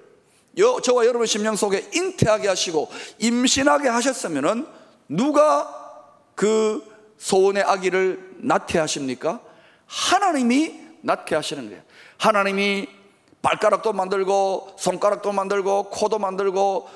저와 0.84 1.04
여러분 1.04 1.26
심령 1.26 1.56
속에 1.56 1.90
잉태하게 1.92 2.46
하시고 2.46 2.88
임신하게 3.18 3.88
하셨으면은 3.88 4.64
누가 5.08 5.68
그 6.36 6.80
소원의 7.18 7.64
아기를 7.64 8.36
낳게 8.36 8.78
하십니까? 8.78 9.40
하나님이 9.86 10.78
낳게 11.00 11.34
하시는 11.34 11.66
거예요. 11.70 11.82
하나님이 12.18 12.99
발가락도 13.42 13.92
만들고 13.92 14.74
손가락도 14.78 15.32
만들고 15.32 15.90
코도 15.90 16.18
만들고 16.18 16.88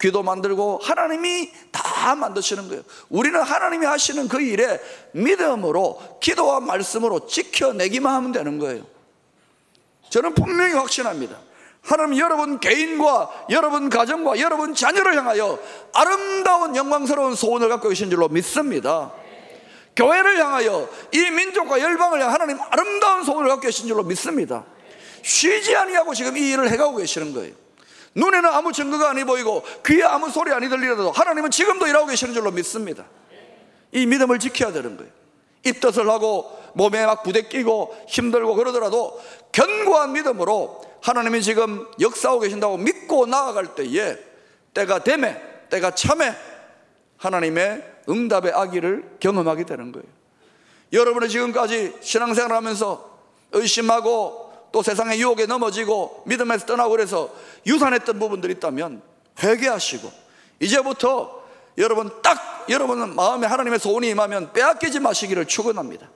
귀도 0.00 0.22
만들고 0.22 0.80
하나님이 0.82 1.52
다 1.70 2.14
만드시는 2.14 2.68
거예요. 2.68 2.82
우리는 3.10 3.40
하나님이 3.40 3.84
하시는 3.84 4.28
그 4.28 4.40
일에 4.40 4.80
믿음으로 5.12 6.18
기도와 6.20 6.60
말씀으로 6.60 7.26
지켜내기만 7.26 8.14
하면 8.14 8.32
되는 8.32 8.58
거예요. 8.58 8.84
저는 10.08 10.34
분명히 10.34 10.72
확신합니다. 10.72 11.36
하나님 11.82 12.18
여러분 12.18 12.60
개인과 12.60 13.46
여러분 13.50 13.88
가정과 13.90 14.38
여러분 14.40 14.74
자녀를 14.74 15.16
향하여 15.16 15.58
아름다운 15.92 16.76
영광스러운 16.76 17.34
소원을 17.34 17.68
갖고 17.68 17.88
계신 17.90 18.10
줄로 18.10 18.28
믿습니다. 18.28 19.12
교회를 19.96 20.38
향하여 20.38 20.88
이 21.12 21.30
민족과 21.30 21.80
열방을 21.80 22.20
향해 22.20 22.32
하나님 22.32 22.58
아름다운 22.70 23.24
소원을 23.24 23.48
갖고 23.48 23.62
계신 23.62 23.86
줄로 23.86 24.02
믿습니다. 24.02 24.64
쉬지 25.22 25.74
아니하고 25.76 26.14
지금 26.14 26.36
이 26.36 26.50
일을 26.50 26.70
해가고 26.70 26.96
계시는 26.96 27.34
거예요. 27.34 27.54
눈에는 28.14 28.48
아무 28.50 28.72
증거가 28.72 29.10
아니 29.10 29.24
보이고 29.24 29.62
귀에 29.86 30.02
아무 30.02 30.30
소리 30.30 30.52
아니 30.52 30.68
들리더라도 30.68 31.12
하나님은 31.12 31.50
지금도 31.50 31.86
일하고 31.86 32.06
계시는 32.06 32.34
줄로 32.34 32.50
믿습니다. 32.50 33.06
이 33.92 34.06
믿음을 34.06 34.38
지켜야 34.38 34.72
되는 34.72 34.96
거예요. 34.96 35.12
입덧을 35.64 36.08
하고 36.08 36.58
몸에 36.74 37.04
막 37.06 37.22
부대 37.22 37.42
끼고 37.42 38.04
힘들고 38.08 38.54
그러더라도 38.54 39.20
견고한 39.52 40.12
믿음으로 40.12 40.82
하나님이 41.02 41.42
지금 41.42 41.86
역사하고 42.00 42.40
계신다고 42.40 42.76
믿고 42.78 43.26
나아갈 43.26 43.74
때에 43.74 44.16
때가 44.74 45.02
되매 45.02 45.40
때가 45.70 45.92
참에 45.92 46.34
하나님의 47.16 47.84
응답의 48.08 48.52
아기를 48.52 49.16
경험하게 49.20 49.64
되는 49.64 49.92
거예요. 49.92 50.06
여러분이 50.92 51.28
지금까지 51.28 51.96
신앙생활 52.00 52.52
하면서 52.52 53.18
의심하고 53.52 54.49
또 54.72 54.82
세상의 54.82 55.20
유혹에 55.20 55.46
넘어지고 55.46 56.22
믿음에서 56.26 56.66
떠나고 56.66 56.90
그래서 56.90 57.30
유산했던 57.66 58.18
부분들이 58.18 58.54
있다면 58.54 59.02
회개하시고 59.42 60.10
이제부터 60.60 61.40
여러분 61.78 62.10
딱 62.22 62.66
여러분은 62.68 63.14
마음에 63.14 63.46
하나님의 63.46 63.78
소원이 63.78 64.08
임하면 64.10 64.52
빼앗기지 64.52 65.00
마시기를 65.00 65.46
축원합니다. 65.46 66.08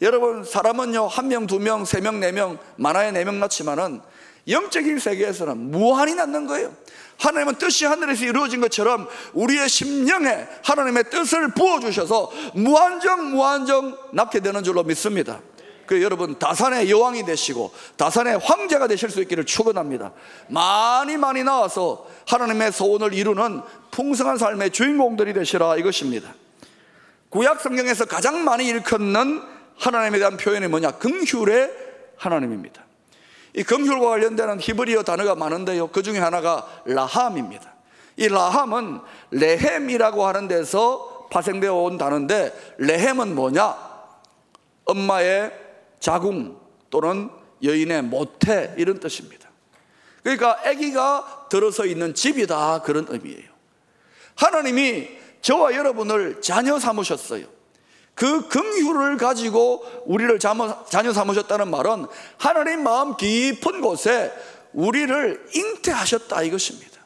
여러분 0.00 0.44
사람은요 0.44 1.06
한 1.06 1.28
명, 1.28 1.46
두 1.46 1.58
명, 1.58 1.84
세 1.84 2.00
명, 2.00 2.20
네 2.20 2.32
명, 2.32 2.58
많아야 2.76 3.12
네명 3.12 3.40
낳지만은 3.40 4.00
영적인 4.48 4.98
세계에서는 4.98 5.56
무한히 5.70 6.14
낳는 6.14 6.46
거예요. 6.46 6.74
하나님은 7.18 7.54
뜻이 7.54 7.84
하늘에서 7.84 8.24
이루어진 8.24 8.60
것처럼 8.60 9.08
우리의 9.32 9.68
심령에 9.68 10.48
하나님의 10.64 11.04
뜻을 11.10 11.54
부어주셔서 11.54 12.32
무한정 12.54 13.30
무한정 13.30 13.96
낳게 14.12 14.40
되는 14.40 14.64
줄로 14.64 14.82
믿습니다. 14.82 15.40
그 15.86 16.02
여러분 16.02 16.38
다산의 16.38 16.90
여왕이 16.90 17.24
되시고 17.24 17.72
다산의 17.96 18.38
황제가 18.38 18.86
되실 18.86 19.10
수 19.10 19.20
있기를 19.22 19.44
축원합니다. 19.44 20.12
많이 20.48 21.16
많이 21.16 21.44
나와서 21.44 22.06
하나님의 22.26 22.72
소원을 22.72 23.12
이루는 23.14 23.62
풍성한 23.90 24.38
삶의 24.38 24.70
주인공들이 24.70 25.32
되시라 25.32 25.76
이것입니다. 25.76 26.34
구약 27.30 27.60
성경에서 27.60 28.04
가장 28.04 28.44
많이 28.44 28.66
일컫는 28.66 29.42
하나님에 29.78 30.18
대한 30.18 30.36
표현이 30.36 30.68
뭐냐? 30.68 30.92
긍휼의 30.92 31.70
하나님입니다. 32.16 32.84
이 33.54 33.62
긍휼과 33.62 34.08
관련되는 34.08 34.60
히브리어 34.60 35.02
단어가 35.02 35.34
많은데요. 35.34 35.88
그 35.88 36.02
중에 36.02 36.18
하나가 36.18 36.66
라함입니다. 36.84 37.72
이 38.16 38.28
라함은 38.28 39.00
레헴이라고 39.30 40.26
하는 40.26 40.48
데서 40.48 41.28
파생되어 41.30 41.74
온 41.74 41.96
단어인데 41.98 42.76
레헴은 42.78 43.34
뭐냐? 43.34 43.76
엄마의 44.84 45.61
자궁 46.02 46.58
또는 46.90 47.30
여인의 47.62 48.02
모태 48.02 48.74
이런 48.76 48.98
뜻입니다. 48.98 49.48
그러니까 50.22 50.58
아기가 50.64 51.46
들어서 51.48 51.86
있는 51.86 52.12
집이다 52.12 52.82
그런 52.82 53.06
의미예요. 53.08 53.50
하나님이 54.34 55.08
저와 55.40 55.74
여러분을 55.74 56.42
자녀 56.42 56.78
삼으셨어요. 56.78 57.46
그 58.14 58.48
긍휼을 58.48 59.16
가지고 59.16 59.84
우리를 60.04 60.38
자녀 60.38 61.12
삼으셨다는 61.12 61.70
말은 61.70 62.06
하나님 62.36 62.82
마음 62.82 63.16
깊은 63.16 63.80
곳에 63.80 64.32
우리를 64.72 65.46
잉태하셨다 65.54 66.42
이것입니다. 66.42 67.00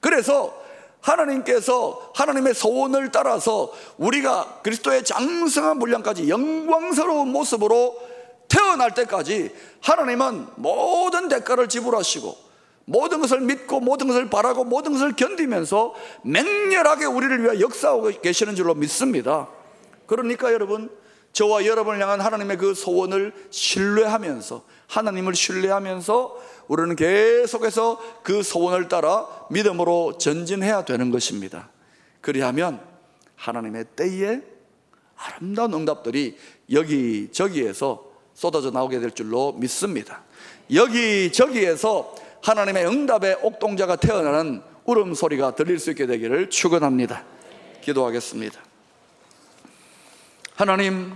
그래서 0.00 0.58
하나님께서 1.00 2.12
하나님의 2.14 2.54
소원을 2.54 3.12
따라서 3.12 3.72
우리가 3.96 4.60
그리스도의 4.62 5.04
장성한 5.04 5.78
분량까지 5.78 6.28
영광스러운 6.28 7.28
모습으로 7.28 8.07
태어날 8.68 8.92
때까지 8.92 9.54
하나님은 9.80 10.46
모든 10.56 11.28
대가를 11.28 11.68
지불하시고 11.68 12.36
모든 12.84 13.20
것을 13.20 13.40
믿고 13.40 13.80
모든 13.80 14.08
것을 14.08 14.28
바라고 14.28 14.64
모든 14.64 14.92
것을 14.92 15.16
견디면서 15.16 15.94
맹렬하게 16.22 17.06
우리를 17.06 17.44
위해 17.44 17.60
역사하고 17.60 18.10
계시는 18.20 18.54
줄로 18.56 18.74
믿습니다. 18.74 19.48
그러니까 20.06 20.52
여러분 20.52 20.90
저와 21.32 21.64
여러분을 21.66 22.00
향한 22.00 22.20
하나님의 22.20 22.58
그 22.58 22.74
소원을 22.74 23.32
신뢰하면서 23.50 24.64
하나님을 24.86 25.34
신뢰하면서 25.34 26.36
우리는 26.68 26.96
계속해서 26.96 28.00
그 28.22 28.42
소원을 28.42 28.88
따라 28.88 29.26
믿음으로 29.50 30.18
전진해야 30.18 30.84
되는 30.84 31.10
것입니다. 31.10 31.70
그리하면 32.20 32.80
하나님의 33.36 33.84
때에 33.96 34.40
아름다운 35.16 35.74
응답들이 35.74 36.38
여기저기에서 36.70 38.07
쏟아져 38.38 38.70
나오게 38.70 39.00
될 39.00 39.10
줄로 39.10 39.52
믿습니다. 39.54 40.22
여기저기에서 40.72 42.14
하나님의 42.40 42.86
응답의 42.86 43.38
옥동자가 43.42 43.96
태어나는 43.96 44.62
울음소리가 44.84 45.56
들릴 45.56 45.80
수 45.80 45.90
있게 45.90 46.06
되기를 46.06 46.48
축원합니다. 46.48 47.24
기도하겠습니다. 47.80 48.60
하나님, 50.54 51.14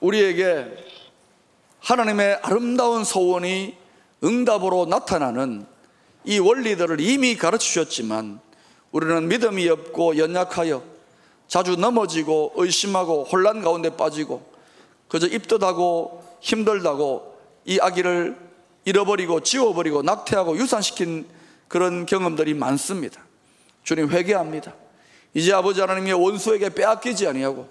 우리에게 0.00 0.66
하나님의 1.78 2.40
아름다운 2.42 3.04
소원이 3.04 3.76
응답으로 4.24 4.86
나타나는 4.86 5.64
이 6.24 6.40
원리들을 6.40 7.00
이미 7.00 7.36
가르쳐 7.36 7.64
주셨지만 7.64 8.40
우리는 8.90 9.28
믿음이 9.28 9.68
없고 9.68 10.18
연약하여 10.18 10.82
자주 11.46 11.76
넘어지고 11.76 12.54
의심하고 12.56 13.22
혼란 13.30 13.62
가운데 13.62 13.90
빠지고 13.96 14.47
그저 15.08 15.26
입덧하고 15.26 16.22
힘들다고 16.40 17.36
이 17.64 17.78
아기를 17.80 18.36
잃어버리고 18.84 19.40
지워버리고 19.40 20.02
낙태하고 20.02 20.56
유산시킨 20.56 21.26
그런 21.66 22.06
경험들이 22.06 22.54
많습니다. 22.54 23.22
주님 23.84 24.10
회개합니다. 24.10 24.74
이제 25.34 25.52
아버지 25.52 25.80
하나님의 25.80 26.14
원수에게 26.14 26.70
빼앗기지 26.70 27.26
아니하고 27.26 27.68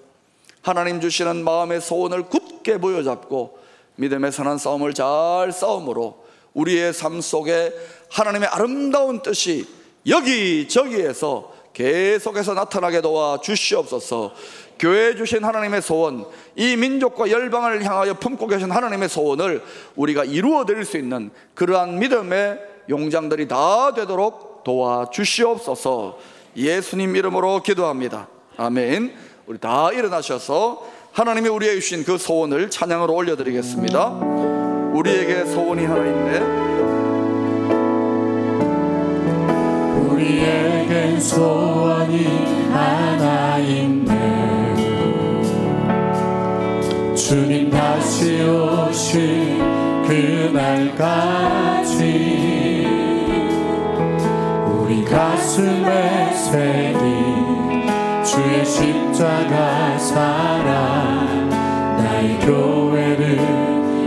하나님 0.61 0.99
주시는 0.99 1.43
마음의 1.43 1.81
소원을 1.81 2.23
굳게 2.23 2.77
보여잡고 2.77 3.59
믿음의 3.95 4.31
선한 4.31 4.57
싸움을 4.57 4.93
잘 4.93 5.51
싸움으로 5.51 6.25
우리의 6.53 6.93
삶 6.93 7.21
속에 7.21 7.73
하나님의 8.09 8.49
아름다운 8.49 9.21
뜻이 9.21 9.67
여기 10.07 10.67
저기에서 10.67 11.53
계속해서 11.73 12.53
나타나게 12.53 13.01
도와 13.01 13.39
주시옵소서 13.41 14.33
교회 14.79 15.15
주신 15.15 15.43
하나님의 15.43 15.81
소원, 15.81 16.25
이 16.55 16.75
민족과 16.75 17.29
열방을 17.29 17.83
향하여 17.83 18.13
품고 18.15 18.47
계신 18.47 18.71
하나님의 18.71 19.09
소원을 19.09 19.63
우리가 19.95 20.23
이루어 20.23 20.65
드릴 20.65 20.85
수 20.85 20.97
있는 20.97 21.31
그러한 21.55 21.99
믿음의 21.99 22.59
용장들이 22.89 23.47
다 23.47 23.93
되도록 23.93 24.63
도와 24.63 25.09
주시옵소서 25.09 26.17
예수님 26.55 27.15
이름으로 27.15 27.61
기도합니다. 27.61 28.27
아멘. 28.57 29.13
우리 29.45 29.57
다 29.59 29.91
일어나셔서 29.91 30.85
하나님이 31.11 31.47
우리에게 31.49 31.79
주신 31.79 32.03
그 32.03 32.17
소원을 32.17 32.69
찬양으로 32.69 33.13
올려드리겠습니다. 33.13 34.07
우리에게 34.93 35.45
소원이 35.45 35.85
하나 35.85 36.05
있네. 36.05 36.39
우리에게 40.09 41.19
소원이 41.19 42.69
하나 42.71 43.57
있네. 43.59 44.06
다시 48.17 48.41
오실 48.41 49.59
그날까지 50.07 51.21
우리 54.65 55.05
가슴에 55.05 56.33
새긴 56.33 57.85
주의 58.25 58.65
십자가 58.65 59.99
사랑 59.99 61.47
나의 61.99 62.39
교회를 62.39 63.37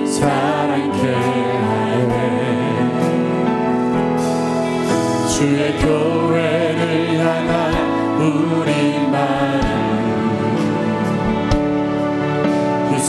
사랑케 0.08 1.14
하네. 1.68 2.10
주의 5.28 5.78
교회를 5.78 7.16
향한 7.24 7.74
우리 8.20 9.09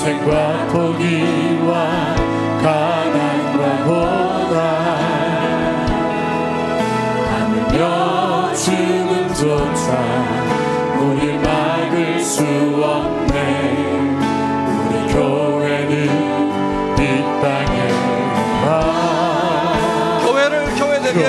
희생과 0.01 0.65
포기와 0.69 2.15
가난과 2.63 3.59
고난. 3.85 4.57
하물며 7.29 8.53
죽음조차 8.55 9.85
우리 10.99 11.37
막을 11.37 12.19
수 12.19 12.41
없네. 12.83 13.37
우리 14.87 15.13
교회는 15.13 15.93
이 16.97 17.01
땅에 17.43 17.75
아 18.65 20.19
교회를 20.25 20.53
교회되게 20.75 21.19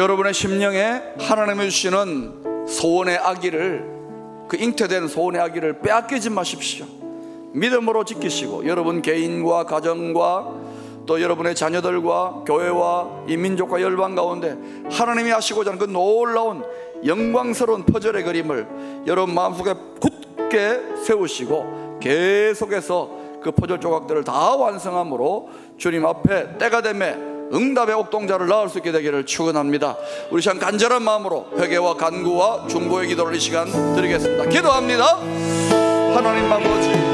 여러분의 0.00 0.32
심령에 0.32 1.02
하나님이 1.18 1.68
주시는 1.68 2.66
소원의 2.66 3.18
아기를 3.18 3.84
그 4.48 4.56
잉태된 4.56 5.08
소원의 5.08 5.42
아기를 5.42 5.80
빼앗기지 5.80 6.30
마십시오. 6.30 6.86
믿음으로 7.52 8.04
지키시고 8.04 8.66
여러분 8.66 9.02
개인과 9.02 9.64
가정과 9.64 10.54
또 11.04 11.20
여러분의 11.20 11.54
자녀들과 11.54 12.44
교회와 12.46 13.24
이 13.28 13.36
민족과 13.36 13.82
열방 13.82 14.14
가운데 14.14 14.56
하나님이 14.90 15.32
하시고자 15.32 15.72
하는 15.72 15.78
그 15.78 15.84
놀라운 15.84 16.64
영광스러운 17.04 17.84
퍼즐의 17.84 18.24
그림을 18.24 19.04
여러분 19.06 19.34
마음속에 19.34 19.74
굳게 20.00 20.80
세우시고 21.04 21.98
계속해서 22.00 23.10
그 23.42 23.50
퍼즐 23.50 23.78
조각들을 23.80 24.24
다 24.24 24.54
완성함으로 24.56 25.50
주님 25.76 26.06
앞에 26.06 26.56
때가 26.56 26.80
되매 26.80 27.29
응답의 27.52 27.94
옥동자를 27.96 28.46
낳을 28.46 28.68
수 28.68 28.78
있게 28.78 28.92
되기를 28.92 29.26
축원합니다. 29.26 29.96
우리 30.30 30.42
시간 30.42 30.58
간절한 30.58 31.02
마음으로 31.02 31.48
회개와 31.58 31.94
간구와 31.94 32.68
중보의 32.68 33.08
기도를 33.08 33.34
이 33.36 33.40
시간 33.40 33.70
드리겠습니다. 33.94 34.46
기도합니다. 34.46 35.16
하나님 36.14 36.52
아버지 36.52 37.09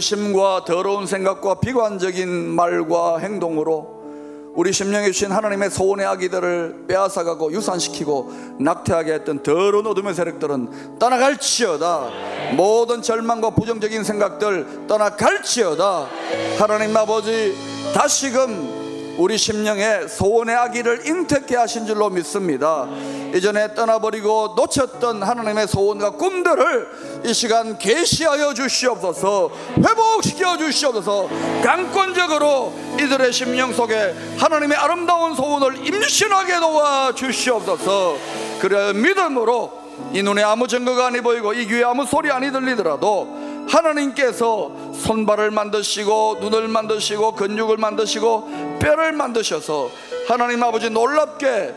의심과 0.00 0.64
더러운 0.64 1.06
생각과 1.06 1.60
비관적인 1.60 2.28
말과 2.28 3.18
행동으로 3.18 4.00
우리 4.54 4.72
심령에 4.72 5.12
주신 5.12 5.30
하나님의 5.30 5.70
소원의 5.70 6.06
아기들을 6.06 6.86
빼앗아가고 6.88 7.52
유산시키고 7.52 8.56
낙태하게 8.58 9.12
했던 9.12 9.42
더러운 9.42 9.86
어둠의 9.86 10.14
세력들은 10.14 10.98
떠나갈지어다. 10.98 12.54
모든 12.56 13.02
절망과 13.02 13.50
부정적인 13.50 14.02
생각들 14.02 14.86
떠나갈지어다. 14.88 16.08
하나님 16.58 16.96
아버지 16.96 17.54
다시금 17.94 18.89
우리 19.20 19.36
심령에 19.36 20.08
소원의 20.08 20.56
아기를 20.56 21.06
잉태케 21.06 21.54
하신 21.54 21.84
줄로 21.84 22.08
믿습니다. 22.08 22.88
이전에 23.34 23.74
떠나버리고 23.74 24.54
놓쳤던 24.56 25.22
하나님의 25.22 25.68
소원과 25.68 26.12
꿈들을 26.12 27.20
이 27.26 27.34
시간 27.34 27.76
계시하여 27.76 28.54
주시옵소서 28.54 29.50
회복시켜 29.76 30.56
주시옵소서 30.56 31.28
강권적으로 31.62 32.72
이들의 32.98 33.30
심령 33.34 33.74
속에 33.74 34.14
하나님의 34.38 34.78
아름다운 34.78 35.34
소원을 35.34 35.86
임신하게 35.86 36.54
도와 36.58 37.14
주시옵소서 37.14 38.16
그래 38.58 38.94
믿음으로 38.94 39.80
이 40.14 40.22
눈에 40.22 40.42
아무 40.42 40.66
증거가 40.66 41.08
아니 41.08 41.20
보이고 41.20 41.52
이 41.52 41.66
귀에 41.66 41.84
아무 41.84 42.06
소리 42.06 42.30
아니 42.30 42.50
들리더라도 42.50 43.49
하나님께서 43.70 44.72
손발을 44.94 45.50
만드시고 45.50 46.38
눈을 46.40 46.68
만드시고 46.68 47.32
근육을 47.32 47.76
만드시고 47.76 48.78
뼈를 48.80 49.12
만드셔서 49.12 49.90
하나님 50.28 50.62
아버지 50.62 50.90
놀랍게 50.90 51.74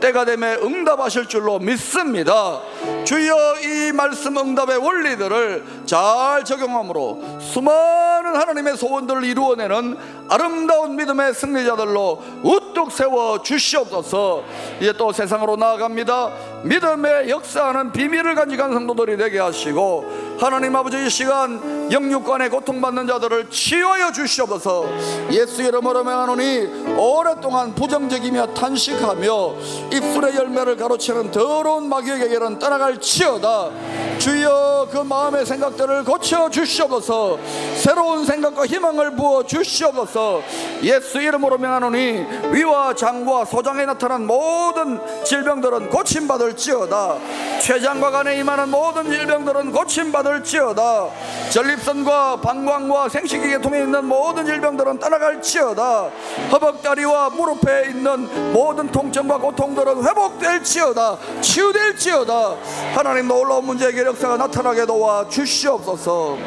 때가 0.00 0.24
되면 0.24 0.62
응답하실 0.62 1.26
줄로 1.26 1.58
믿습니다. 1.58 2.60
주여 3.06 3.60
이 3.62 3.92
말씀 3.92 4.36
응답의 4.36 4.78
원리들을 4.78 5.64
잘 5.86 6.44
적용함으로 6.44 7.38
수많은 7.40 8.34
하나님의 8.34 8.76
소원들을 8.76 9.22
이루어내는 9.22 9.96
아름다운 10.28 10.96
믿음의 10.96 11.32
승리자들로 11.34 12.22
우뚝 12.42 12.90
세워 12.90 13.40
주시옵소서. 13.42 14.42
이제 14.80 14.92
또 14.98 15.12
세상으로 15.12 15.54
나아갑니다. 15.54 16.32
믿음의 16.64 17.30
역사하는 17.30 17.92
비밀을 17.92 18.34
간직한 18.34 18.72
성도들이 18.72 19.16
되게 19.16 19.38
하시고 19.38 20.36
하나님 20.40 20.74
아버지 20.74 21.06
이 21.06 21.08
시간 21.08 21.92
영육간에 21.92 22.48
고통받는 22.48 23.06
자들을 23.06 23.48
치유하여 23.48 24.10
주시옵소서 24.12 24.86
예수 25.30 25.62
이름으로 25.62 26.02
명하노니 26.02 26.96
오랫동안 26.96 27.74
부정적이며 27.74 28.54
탄식하며 28.54 29.54
입술의 29.92 30.34
열매를 30.34 30.76
가로채는 30.76 31.30
더러운 31.30 31.88
마귀에게는 31.88 32.58
떠나갈 32.58 32.95
치어다. 33.00 33.70
주여 34.18 34.88
그 34.90 34.98
마음의 34.98 35.44
생각들을 35.46 36.04
고쳐 36.04 36.48
주시옵소서. 36.48 37.38
새로운 37.76 38.24
생각과 38.24 38.66
희망을 38.66 39.14
부어 39.16 39.42
주시옵소서. 39.44 40.42
예수 40.82 41.20
이름으로 41.20 41.58
명하노니 41.58 42.24
위와 42.52 42.94
장과 42.94 43.44
소장에 43.44 43.84
나타난 43.84 44.26
모든 44.26 45.00
질병들은 45.24 45.90
고침받을지어다. 45.90 47.16
췌장과 47.60 48.10
간에 48.10 48.38
임하는 48.38 48.70
모든 48.70 49.10
질병들은 49.10 49.72
고침받을지어다. 49.72 51.08
전립선과 51.50 52.40
방광과 52.40 53.08
생식기 53.08 53.48
계통에 53.48 53.80
있는 53.80 54.04
모든 54.04 54.46
질병들은 54.46 54.98
떠나갈지어다. 54.98 56.10
허벅다리와 56.52 57.30
무릎에 57.30 57.90
있는 57.90 58.52
모든 58.52 58.90
통증과 58.90 59.38
고통들은 59.38 60.04
회복될지어다. 60.04 61.16
치유될지어다 61.40 62.56
하나님 62.94 63.28
놀라운 63.28 63.66
문제 63.66 63.86
해결 63.86 64.06
역사가 64.06 64.36
나타나게 64.36 64.86
도와 64.86 65.28
주시옵소서. 65.28 66.38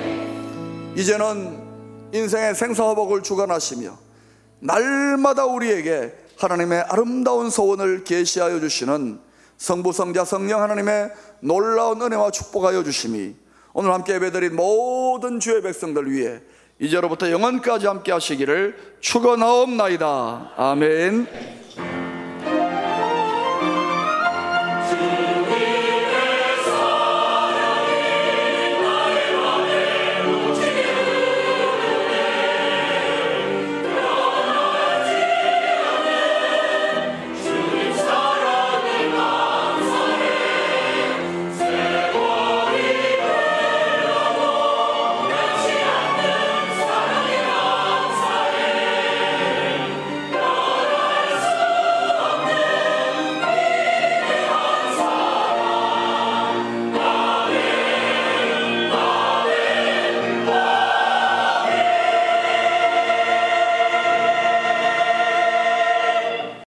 이제는 0.96 1.60
인생의 2.14 2.56
생사화복을 2.56 3.22
주관하시며 3.24 3.98
날마다 4.60 5.46
우리에게 5.46 6.14
하나님의 6.38 6.86
아름다운 6.90 7.50
소원을 7.50 8.04
계시하여 8.04 8.60
주시는 8.60 9.20
성부 9.58 9.92
성자 9.92 10.26
성령 10.26 10.62
하나님의 10.62 11.12
놀라운 11.42 12.02
은혜와 12.02 12.32
축복하여 12.32 12.84
주심이 12.84 13.36
오늘 13.74 13.94
함께 13.94 14.14
예배드린 14.16 14.56
모든 14.56 15.40
주의 15.40 15.62
백성들 15.62 16.12
위해 16.12 16.40
이제로부터 16.80 17.30
영원까지 17.30 17.88
함께 17.88 18.12
하시기를 18.12 18.98
축원하옵나이다. 19.02 20.54
아멘 20.56 21.59